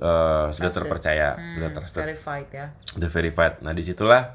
[0.00, 2.66] uh, sudah terpercaya, hmm, sudah trusted, verified ya.
[2.88, 3.54] Sudah verified.
[3.60, 4.34] Nah di situlah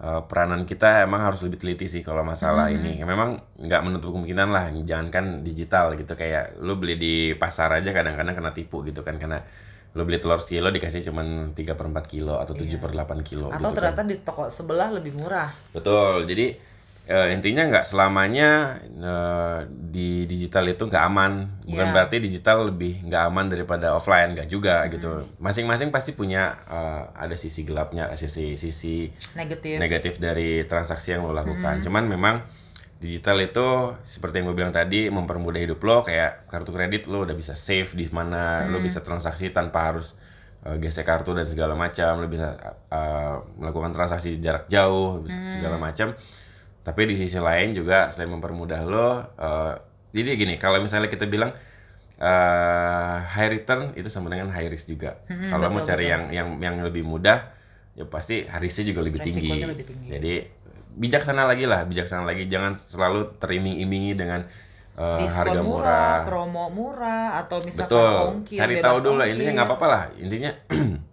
[0.00, 2.76] uh, peranan kita emang harus lebih teliti sih kalau masalah hmm.
[2.80, 2.92] ini.
[3.04, 8.34] Memang nggak menutup kemungkinan lah, jangankan digital gitu kayak lu beli di pasar aja kadang-kadang
[8.34, 9.44] kena tipu gitu kan karena
[9.90, 12.78] lu beli telur sekilo dikasih cuma 3 per 4 kilo atau 7 iya.
[12.78, 14.06] per 8 kilo atau gitu ternyata kan.
[14.06, 16.54] di toko sebelah lebih murah betul jadi
[17.10, 21.94] uh, intinya nggak selamanya uh, di digital itu nggak aman bukan yeah.
[21.94, 24.88] berarti digital lebih nggak aman daripada offline nggak juga hmm.
[24.94, 25.10] gitu
[25.42, 31.34] masing-masing pasti punya uh, ada sisi gelapnya sisi sisi negatif negatif dari transaksi yang lo
[31.34, 31.84] lakukan hmm.
[31.84, 32.36] cuman memang
[33.00, 37.34] digital itu seperti yang gue bilang tadi mempermudah hidup lo kayak kartu kredit lo udah
[37.34, 38.76] bisa save di mana hmm.
[38.76, 40.14] lo bisa transaksi tanpa harus
[40.68, 42.54] uh, gesek kartu dan segala macam lo bisa
[42.92, 45.48] uh, melakukan transaksi jarak jauh hmm.
[45.58, 46.12] segala macam
[46.90, 49.14] tapi di sisi lain juga selain mempermudah lo uh,
[50.10, 51.54] jadi gini kalau misalnya kita bilang
[52.18, 56.14] uh, high return itu sama dengan high risk juga hmm, kalau mau cari betul.
[56.18, 57.54] yang yang yang lebih mudah
[57.94, 59.50] ya pasti risknya juga lebih tinggi.
[59.62, 60.34] lebih tinggi jadi
[60.96, 62.50] bijaksana lagi lah, bijaksana lagi.
[62.50, 64.46] Jangan selalu teriming-imingi dengan
[64.98, 68.14] uh, harga murah, murah, promo murah atau misalkan Betul.
[68.34, 69.28] ongkir, cari tahu dulu lah.
[69.30, 70.02] Intinya nggak apa-apa lah.
[70.18, 70.50] Intinya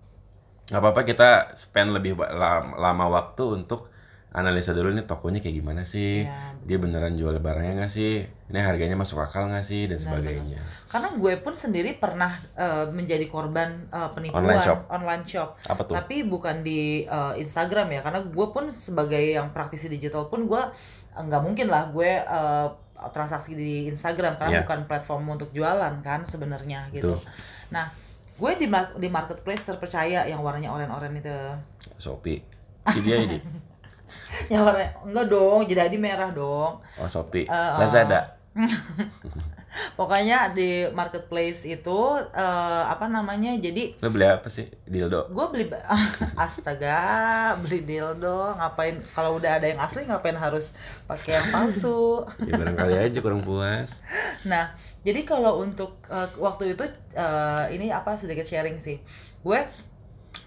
[0.69, 3.91] nggak apa-apa kita spend lebih lama, lama waktu untuk
[4.37, 6.21] analisa dulu nih tokonya kayak gimana sih?
[6.21, 8.21] Ya, dia beneran jual barangnya nggak sih?
[8.21, 9.89] Ini harganya masuk akal nggak sih?
[9.89, 10.61] Dan sebagainya.
[10.85, 14.79] Karena gue pun sendiri pernah uh, menjadi korban uh, penipuan online shop.
[14.93, 15.49] online shop.
[15.65, 15.93] Apa tuh?
[15.97, 20.61] tapi bukan di uh, Instagram ya karena gue pun sebagai yang praktisi digital pun gue
[21.17, 22.69] nggak mungkin lah gue uh,
[23.09, 24.63] transaksi di Instagram karena yeah.
[24.65, 27.17] bukan platform untuk jualan kan sebenarnya gitu.
[27.17, 27.19] Tuh.
[27.73, 27.89] nah
[28.37, 28.69] gue di
[29.01, 31.37] di marketplace terpercaya yang warnanya oranye-oranye itu.
[31.97, 32.45] Shopee.
[32.85, 33.37] Ini dia ini
[34.51, 36.79] yang warna enggak dong jadi merah dong.
[36.99, 37.45] Oh Shopee.
[37.47, 38.37] Uh, Lazada
[39.99, 44.65] pokoknya di marketplace itu uh, apa namanya jadi lo beli apa sih?
[44.89, 45.29] Dildo?
[45.29, 45.65] Gue beli
[46.45, 48.57] astaga beli dildo.
[48.57, 50.73] Ngapain kalau udah ada yang asli ngapain harus
[51.05, 52.25] pakai yang palsu?
[52.45, 54.01] Ya barangkali aja kurang puas.
[54.45, 54.73] Nah
[55.05, 58.97] jadi kalau untuk uh, waktu itu uh, ini apa sedikit sharing sih.
[59.45, 59.61] Gue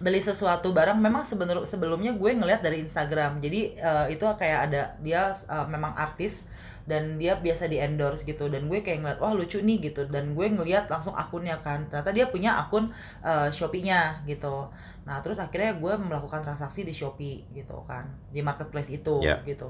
[0.00, 3.44] beli sesuatu barang memang sebenarnya sebelumnya gue ngeliat dari Instagram.
[3.44, 6.48] Jadi uh, itu kayak ada dia uh, memang artis
[6.88, 8.48] dan dia biasa di endorse gitu.
[8.48, 10.08] Dan gue kayak ngeliat wah lucu nih gitu.
[10.08, 11.84] Dan gue ngeliat langsung akunnya kan.
[11.92, 12.88] Ternyata dia punya akun
[13.20, 14.72] uh, Shopee-nya gitu.
[15.04, 18.08] Nah terus akhirnya gue melakukan transaksi di Shopee gitu kan.
[18.32, 19.44] Di marketplace itu yeah.
[19.44, 19.68] gitu.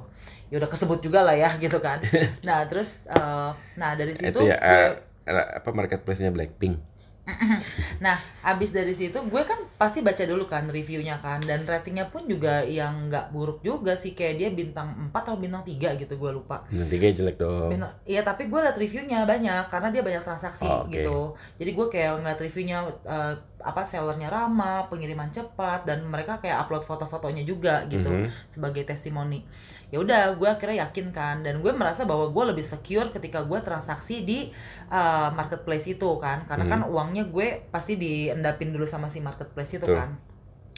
[0.55, 1.99] Ya udah kesebut juga lah ya gitu kan.
[2.47, 4.79] Nah terus uh, nah dari situ itu ya, gue,
[5.27, 6.89] uh, apa marketplace-nya Blackpink
[8.05, 12.27] nah, abis dari situ gue kan pasti baca dulu kan reviewnya kan dan ratingnya pun
[12.27, 16.31] juga yang nggak buruk juga sih kayak dia bintang 4 atau bintang 3 gitu gue
[16.33, 16.66] lupa.
[16.69, 17.71] Bintang 3 jelek dong.
[18.05, 21.03] Iya tapi gue liat reviewnya banyak karena dia banyak transaksi oh, okay.
[21.03, 21.19] gitu.
[21.61, 26.85] Jadi gue kayak ngeliat reviewnya uh, apa sellernya ramah, pengiriman cepat dan mereka kayak upload
[26.85, 28.31] foto-fotonya juga gitu mm -hmm.
[28.49, 29.44] sebagai testimoni
[29.90, 33.59] ya udah gue akhirnya yakin kan dan gue merasa bahwa gue lebih secure ketika gue
[33.59, 34.55] transaksi di
[34.87, 36.73] uh, marketplace itu kan karena hmm.
[36.73, 39.99] kan uangnya gue pasti diendapin dulu sama si marketplace itu Tuh.
[39.99, 40.14] kan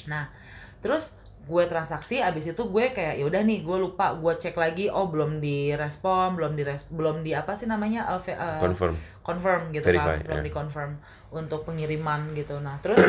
[0.09, 0.33] nah
[0.81, 4.87] terus gue transaksi abis itu gue kayak ya udah nih gue lupa gue cek lagi
[4.89, 8.95] oh belum direspon belum di belum di apa sih namanya uh, uh, confirm
[9.27, 10.47] confirm gitu Verify, kan belum yeah.
[10.47, 10.91] di confirm
[11.33, 12.61] untuk pengiriman gitu.
[12.61, 13.01] Nah terus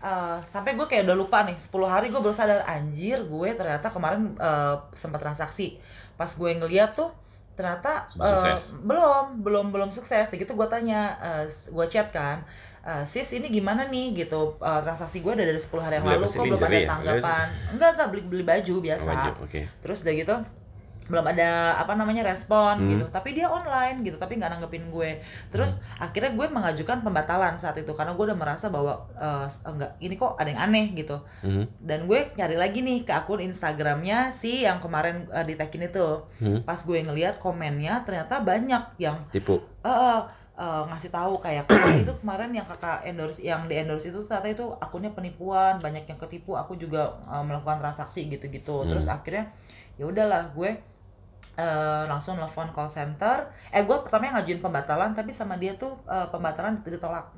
[0.00, 3.92] Uh, sampai gue kayak udah lupa nih 10 hari gue baru sadar anjir gue ternyata
[3.92, 5.76] kemarin uh, sempat transaksi.
[6.16, 7.12] Pas gue ngeliat tuh
[7.52, 10.32] ternyata uh, belum belum belum sukses.
[10.32, 12.42] Gitu gue tanya uh, gue chat kan
[12.84, 14.24] uh, sis ini gimana nih?
[14.24, 14.56] Gitu.
[14.60, 16.88] Uh, transaksi gue udah dari 10 hari yang beli lalu kok belum ada ya?
[16.88, 17.46] tanggapan?
[17.46, 17.70] Ya?
[17.76, 19.64] enggak enggak beli beli baju biasa oh, baju, okay.
[19.84, 20.36] terus udah gitu
[21.10, 22.90] belum ada apa namanya respon hmm.
[22.94, 25.18] gitu tapi dia online gitu tapi nggak nanggepin gue
[25.50, 26.06] terus hmm.
[26.06, 30.38] akhirnya gue mengajukan pembatalan saat itu karena gue udah merasa bahwa uh, enggak ini kok
[30.38, 31.82] ada yang aneh gitu hmm.
[31.82, 36.22] dan gue nyari lagi nih ke akun Instagramnya si yang kemarin uh, di tagin itu
[36.38, 36.62] hmm.
[36.62, 40.30] pas gue ngeliat komennya ternyata banyak yang tipu uh,
[40.60, 44.48] uh, ngasih tahu kayak kakak itu kemarin yang kakak endorse yang di endorse itu ternyata
[44.52, 48.88] itu akunnya penipuan banyak yang ketipu aku juga uh, melakukan transaksi gitu-gitu hmm.
[48.92, 49.48] terus akhirnya
[49.96, 50.89] ya udahlah gue
[51.60, 53.52] uh, langsung telepon call center.
[53.68, 57.28] Eh gue pertama ngajuin pembatalan tapi sama dia tuh uh, pembatalan ditolak.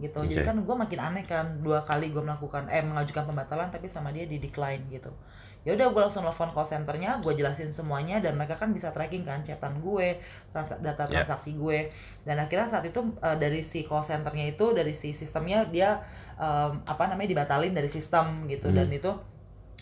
[0.00, 0.16] Gitu.
[0.32, 4.14] Jadi kan gue makin aneh kan dua kali gue melakukan eh mengajukan pembatalan tapi sama
[4.14, 5.12] dia di decline gitu.
[5.60, 9.28] Ya udah gue langsung telepon call centernya gue jelasin semuanya dan mereka kan bisa tracking
[9.28, 10.16] kan chatan gue
[10.56, 11.20] trans data Ya.
[11.20, 11.92] transaksi gue.
[12.24, 16.00] Dan akhirnya saat itu eh, dari si call centernya itu dari si sistemnya dia
[16.40, 18.72] em, apa namanya dibatalin dari sistem gitu.
[18.72, 19.12] Dan itu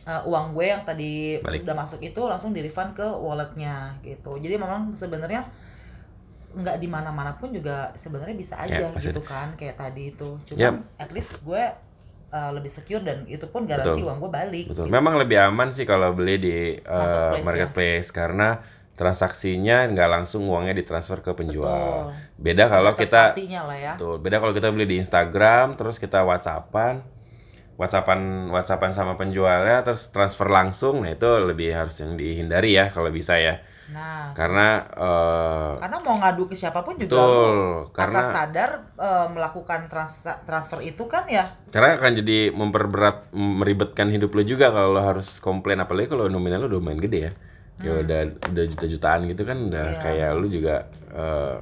[0.09, 1.69] eh, uang gue yang tadi Balik.
[1.69, 5.45] udah masuk itu langsung di refund ke walletnya gitu jadi memang sebenarnya
[6.49, 10.41] nggak di mana mana pun juga sebenarnya bisa aja Ya, gitu kan kayak tadi itu
[10.49, 10.71] cuma Ya.
[10.97, 11.61] at least gue
[12.33, 14.09] uh, lebih secure dan itu pun garansi Betul.
[14.09, 14.89] uang gue balik Betul.
[14.89, 14.93] gitu.
[14.93, 16.57] Memang lebih aman sih kalau beli di
[16.89, 18.49] uh, Marketplace, marketplace, karena
[18.99, 22.11] transaksinya nggak langsung uangnya ditransfer ke penjual.
[22.11, 22.43] Betul.
[22.43, 23.63] Beda kalau Ada kita ya
[23.95, 24.17] Betul.
[24.19, 27.07] Beda kalau kita beli di Instagram, terus kita WhatsAppan,
[27.81, 33.11] WhatsAppan, WhatsAppan sama penjualnya, terus transfer langsung, nah itu lebih harus yang dihindari ya kalau
[33.15, 34.35] bisa ya, nah.
[34.35, 34.67] Karena
[34.99, 37.57] eh, karena mau ngadu ke siapa pun juga betul,
[37.95, 41.45] karena atas sadar uh, melakukan trans- transfer itu kan ya.
[41.69, 46.65] Karena akan jadi memperberat, meribetkan hidup lo juga kalau lo harus komplain, apalagi kalau nominal
[46.65, 47.33] lo udah main gede ya,
[47.79, 48.21] kayak udah
[48.51, 49.87] udah juta-jutaan gitu kan, udah.
[49.89, 50.01] Iya.
[50.03, 50.77] kayak lu juga
[51.09, 51.57] eh,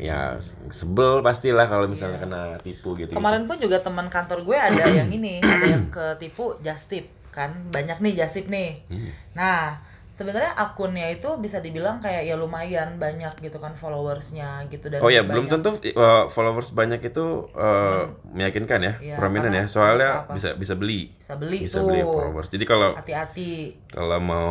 [0.00, 0.38] ya
[0.68, 3.12] sebel pastilah kalau misalnya kena tipu gitu.
[3.12, 7.52] Kemarin pun juga teman kantor gue ada yang ini ada yang ketipu just tip kan
[7.68, 9.12] banyak nih just tip nih Hmm.
[9.36, 9.76] nah
[10.16, 15.12] sebenarnya akunnya itu bisa dibilang kayak ya lumayan banyak gitu kan followersnya gitu dan Oh
[15.12, 19.68] ya, belum tentu uh, followers banyak itu uh, meyakinkan ya, Iya, prominent ya.
[19.68, 20.32] Soalnya bisa apa?
[20.32, 22.48] bisa bisa beli, bisa beli bisa tuh beli followers.
[22.48, 24.50] Jadi kalau hati-hati kalau mau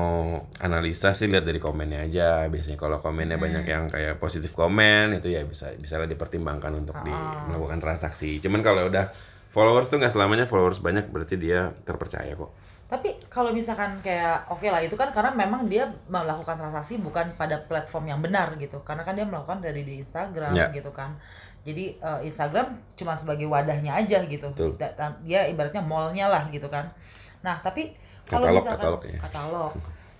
[0.60, 2.46] analisa sih lihat dari komennya aja.
[2.46, 3.46] Biasanya kalau komennya Hmm.
[3.50, 7.42] banyak yang kayak positif komen itu ya bisa bisa lah dipertimbangkan untuk di Ah.
[7.50, 8.38] melakukan transaksi.
[8.38, 9.10] Cuman kalau udah
[9.50, 12.54] followers tuh nggak selamanya followers banyak berarti dia terpercaya kok.
[12.86, 17.60] Tapi kalau misalkan kayak oke lah itu kan karena memang dia melakukan transaksi bukan pada
[17.68, 18.80] platform yang benar gitu.
[18.88, 20.72] Karena kan dia melakukan dari di Instagram Ya.
[20.72, 21.20] gitu kan.
[21.68, 24.56] Jadi eh, Instagram cuma sebagai wadahnya aja gitu.
[24.56, 24.80] Betul.
[25.28, 26.96] Dia ibaratnya mallnya lah gitu kan.
[27.44, 27.92] Nah, tapi
[28.24, 29.20] kalau misalkan katalog ya.
[29.20, 29.74] katalog.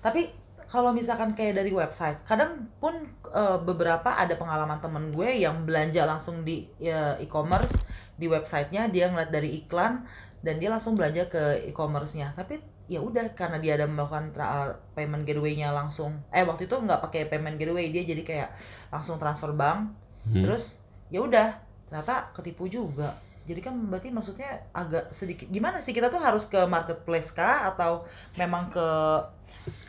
[0.04, 0.22] Tapi
[0.68, 3.00] kalau misalkan kayak dari website, kadang pun
[3.32, 7.80] eh, beberapa ada pengalaman temen gue yang belanja langsung di eh, e-commerce
[8.20, 10.04] di websitenya dia ngeliat dari iklan
[10.44, 12.36] dan dia langsung belanja ke e-commerce-nya.
[12.36, 16.22] Tapi ya udah karena dia ada melakukan tra- payment gateway-nya langsung.
[16.30, 18.50] Eh waktu itu nggak pakai payment gateway, dia jadi kayak
[18.94, 19.90] langsung transfer bank.
[20.26, 20.44] Hmm.
[20.46, 20.78] Terus
[21.10, 21.58] ya udah
[21.90, 23.18] ternyata ketipu juga.
[23.46, 28.02] Jadi kan berarti maksudnya agak sedikit gimana sih kita tuh harus ke marketplace kah atau
[28.34, 28.88] memang ke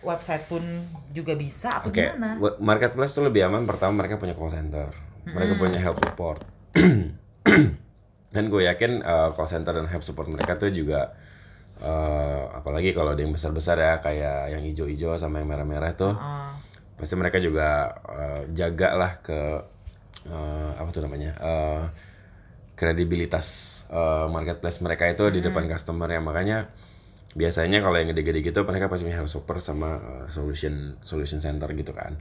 [0.04, 0.60] website pun
[1.12, 2.36] juga bisa apa Oke, gimana?
[2.60, 3.64] marketplace tuh lebih aman.
[3.64, 4.88] Pertama mereka punya call center,
[5.24, 5.60] mereka Mm-mm.
[5.60, 6.40] punya help support.
[8.34, 11.16] Dan gue yakin uh, call center dan help support mereka tuh juga,
[11.80, 16.56] uh, apalagi kalau ada yang besar-besar ya, kayak yang hijau-hijau sama yang merah-merah tuh, Ah,
[16.96, 19.40] pasti mereka juga uh, jaga lah ke
[20.32, 21.84] uh, apa tuh namanya, uh,
[22.76, 23.46] kredibilitas
[23.88, 26.20] uh, marketplace mereka itu di depan customer ya.
[26.20, 26.68] Makanya
[27.36, 31.68] biasanya kalau yang gede-gede gitu mereka pasti punya help support sama uh, solution solution center
[31.76, 32.16] gitu kan.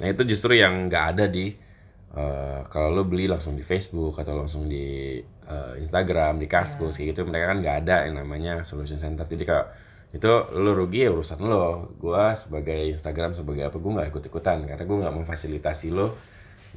[0.00, 1.67] Nah itu justru yang nggak ada di
[2.14, 7.16] uh, kalau lo beli langsung di Facebook atau langsung di uh, Instagram, di Kaskus kayak
[7.16, 9.26] gitu mereka kan nggak ada yang namanya solution center.
[9.26, 9.64] Jadi kalau
[10.08, 11.92] itu lo rugi ya urusan lo.
[12.00, 16.16] Gua sebagai Instagram sebagai apa gue nggak ikut ikutan karena gue nggak memfasilitasi lo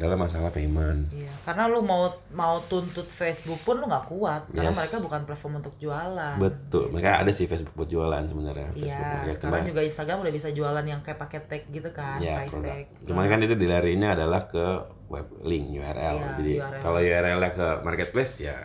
[0.01, 1.05] dalam masalah payment.
[1.11, 4.77] iya, karena lu mau mau tuntut Facebook pun lu nggak kuat karena Yes.
[4.77, 6.35] mereka bukan platform untuk jualan.
[6.35, 8.73] Betul, mereka ada sih Facebook buat jualan sebenarnya.
[8.73, 8.89] Facebook
[9.21, 12.41] Iya, sekarang Cuma- juga Instagram udah bisa jualan yang kayak pakai tag gitu kan, ya,
[12.41, 12.73] price produk.
[12.73, 12.85] tag.
[13.05, 14.65] Cuman kan itu dilariinnya adalah ke
[15.07, 16.15] web link URL.
[16.17, 16.81] Iya, Jadi URL.
[16.81, 18.57] kalau URL-nya ke marketplace ya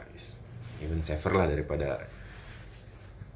[0.78, 2.00] even safer lah daripada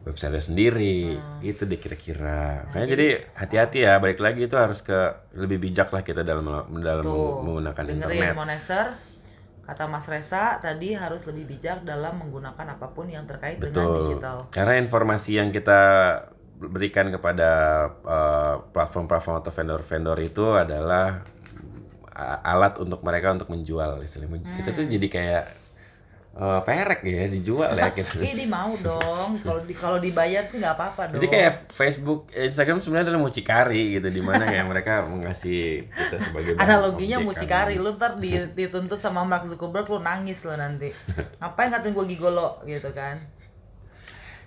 [0.05, 1.17] website sendiri.
[1.17, 1.41] Hmm.
[1.45, 2.65] Gitu deh kira-kira.
[2.73, 4.01] Nah, jadi hati-hati ya.
[4.01, 4.97] Balik lagi itu harus ke
[5.37, 6.47] lebih bijak lah kita dalam
[6.81, 8.35] dalam Tuh, menggunakan dengerin internet.
[8.37, 8.87] Moneser,
[9.65, 13.97] kata Mas Resa tadi harus lebih bijak dalam menggunakan apa pun yang terkait dengan Betul.
[14.05, 14.37] digital.
[14.51, 15.81] Karena informasi yang kita
[16.61, 17.51] berikan kepada
[18.05, 21.25] uh, platform-platform atau vendor-vendor itu adalah
[22.13, 24.45] uh, alat untuk mereka untuk menjual istilahnya.
[24.61, 25.45] Kita tuh jadi kayak
[26.37, 28.23] uh, perek ya dijual ya gitu.
[28.23, 29.41] Ih, dia mau dong.
[29.43, 31.17] Kalau di kalau dibayar sih nggak apa-apa dong.
[31.19, 36.53] Jadi kayak Facebook, Instagram sebenarnya adalah mucikari gitu di mana kayak mereka mengasih kita sebagai
[36.61, 40.93] analoginya mucikari lu ntar di- dituntut sama Mark Zuckerberg lu nangis lo nanti
[41.41, 43.19] ngapain ngatain gua gigolo gitu kan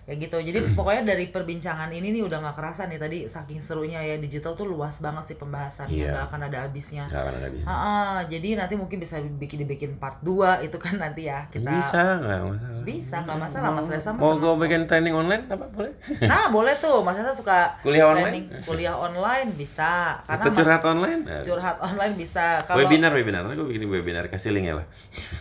[0.03, 3.99] ya gitu jadi pokoknya dari perbincangan ini nih udah nggak kerasa nih tadi saking serunya
[3.99, 6.11] ya digital tuh luas banget sih pembahasannya Iya.
[6.11, 7.65] nggak akan ada habisnya Nggak akan ada bisa.
[7.65, 12.19] Ah, jadi nanti mungkin bisa bikin dibikin part 2 itu kan nanti ya kita Bisa
[12.19, 12.81] nggak masalah.
[12.83, 15.95] Bisa, nggak masalah, Mas Reza mah Mau gue bikin training online apa boleh?
[16.21, 16.99] Nah, boleh tuh.
[16.99, 18.43] Mas Esa suka Kuliah online?
[18.43, 20.19] training kuliah online bisa.
[20.21, 21.21] Karena Atau Mas- curhat online?
[21.41, 22.59] Curhat online bisa.
[22.63, 23.47] Kalau Webinar, webinar.
[23.47, 24.87] Gue bikin webinar, kasih link ya lah.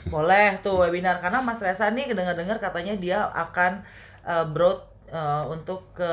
[0.06, 3.82] boleh tuh webinar karena Mas Reza nih dengar-dengar katanya dia akan
[4.26, 4.78] uh, broad
[5.12, 6.12] uh, untuk ke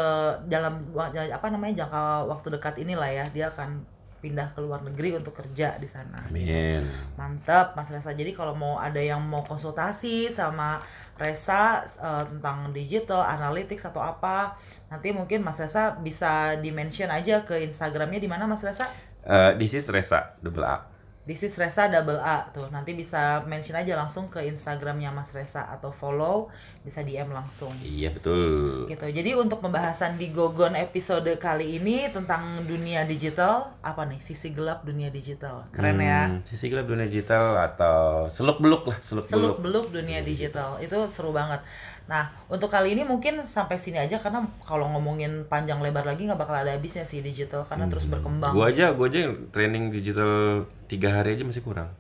[0.50, 3.86] dalam wa- apa namanya jangka waktu dekat inilah ya dia akan
[4.20, 6.28] pindah ke luar negeri untuk kerja di sana.
[6.28, 6.84] Amin.
[7.16, 8.12] Mantap Mas Reza.
[8.12, 10.84] Jadi kalau mau ada yang mau konsultasi sama
[11.16, 14.60] Reza eh, tentang digital, analytics atau apa,
[14.92, 18.92] nanti mungkin Mas Reza bisa di-mention aja ke Instagramnya di mana Mas Reza?
[19.24, 20.84] Eh, this is Resa, double A.
[21.30, 22.74] This is Reza double A tuh.
[22.74, 26.50] Nanti bisa mention aja langsung ke Instagramnya Mas Reza atau follow,
[26.82, 27.70] bisa DM langsung.
[27.86, 28.90] Iya betul.
[28.90, 29.06] Gitu.
[29.14, 34.82] Jadi untuk pembahasan di Gogon episode kali ini tentang dunia digital, apa nih sisi gelap
[34.82, 35.70] dunia digital?
[35.70, 36.34] Keren ya.
[36.34, 39.38] Hmm, Sisi gelap dunia digital atau seluk beluk lah, seluk beluk.
[39.38, 41.62] seluk beluk dunia digital itu seru banget.
[42.10, 46.42] Nah untuk kali ini mungkin sampai sini aja karena kalau ngomongin panjang lebar lagi nggak
[46.42, 48.58] bakal ada habisnya sih digital karena terus berkembang.
[48.58, 51.94] Gua aja, gua aja yang training digital tiga hari aja masih kurang.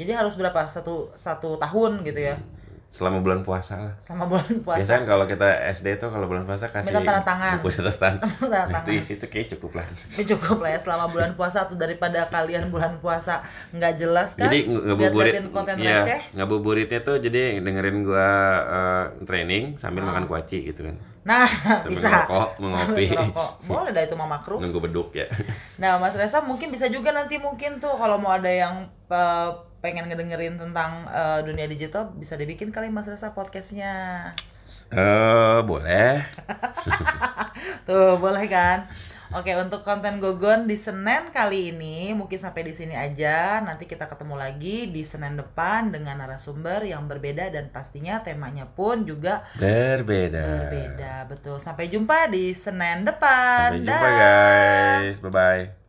[0.00, 2.40] Jadi harus berapa satu satu tahun gitu ya
[2.90, 3.94] Selama bulan puasa lah.
[3.96, 4.82] sama bulan puasa.
[4.82, 7.54] Biasanya kalau kita SD tuh kalau bulan puasa kasih Minta tanda tangan.
[7.56, 8.14] buku catatan.
[8.18, 8.98] Tanda Nah, itu tangan.
[8.98, 9.86] isi itu kayak cukup lah.
[10.10, 14.50] Ini cukup lah ya selama bulan puasa atau daripada kalian bulan puasa nggak jelas kan?
[14.50, 16.20] Jadi ngabuburit, konten iya, receh.
[16.34, 18.28] ngabuburitnya tuh jadi dengerin gua
[18.60, 20.06] eh, training sambil Ah.
[20.10, 20.98] makan kuaci gitu kan.
[21.20, 22.08] Nah Sambil bisa.
[22.26, 23.04] ngerokok, Sambil ngopi.
[23.06, 23.50] ngerokok.
[23.70, 24.58] Boleh dah itu mama kru.
[24.58, 25.30] Nunggu beduk ya.
[25.76, 28.74] Nah, Mas Reza mungkin bisa juga nanti mungkin tuh kalau mau ada yang
[29.06, 29.50] eh,
[29.80, 34.30] pengen ngedengerin tentang eh, dunia digital bisa dibikin kali Mas Reza podcastnya.
[34.92, 36.22] Eh, boleh.
[37.88, 38.86] Tuh, boleh kan?
[39.30, 43.62] Oke, untuk konten Gogon di Senin kali ini mungkin sampai di sini aja.
[43.62, 49.06] Nanti kita ketemu lagi di Senin depan dengan narasumber yang berbeda dan pastinya temanya pun
[49.06, 50.66] juga Berbeda.
[50.66, 51.12] berbeda.
[51.30, 51.62] Betul.
[51.62, 53.78] Sampai jumpa di Senin depan.
[53.78, 54.18] Sampai jumpa Dah.
[54.18, 55.16] guys.
[55.22, 55.79] Bye bye.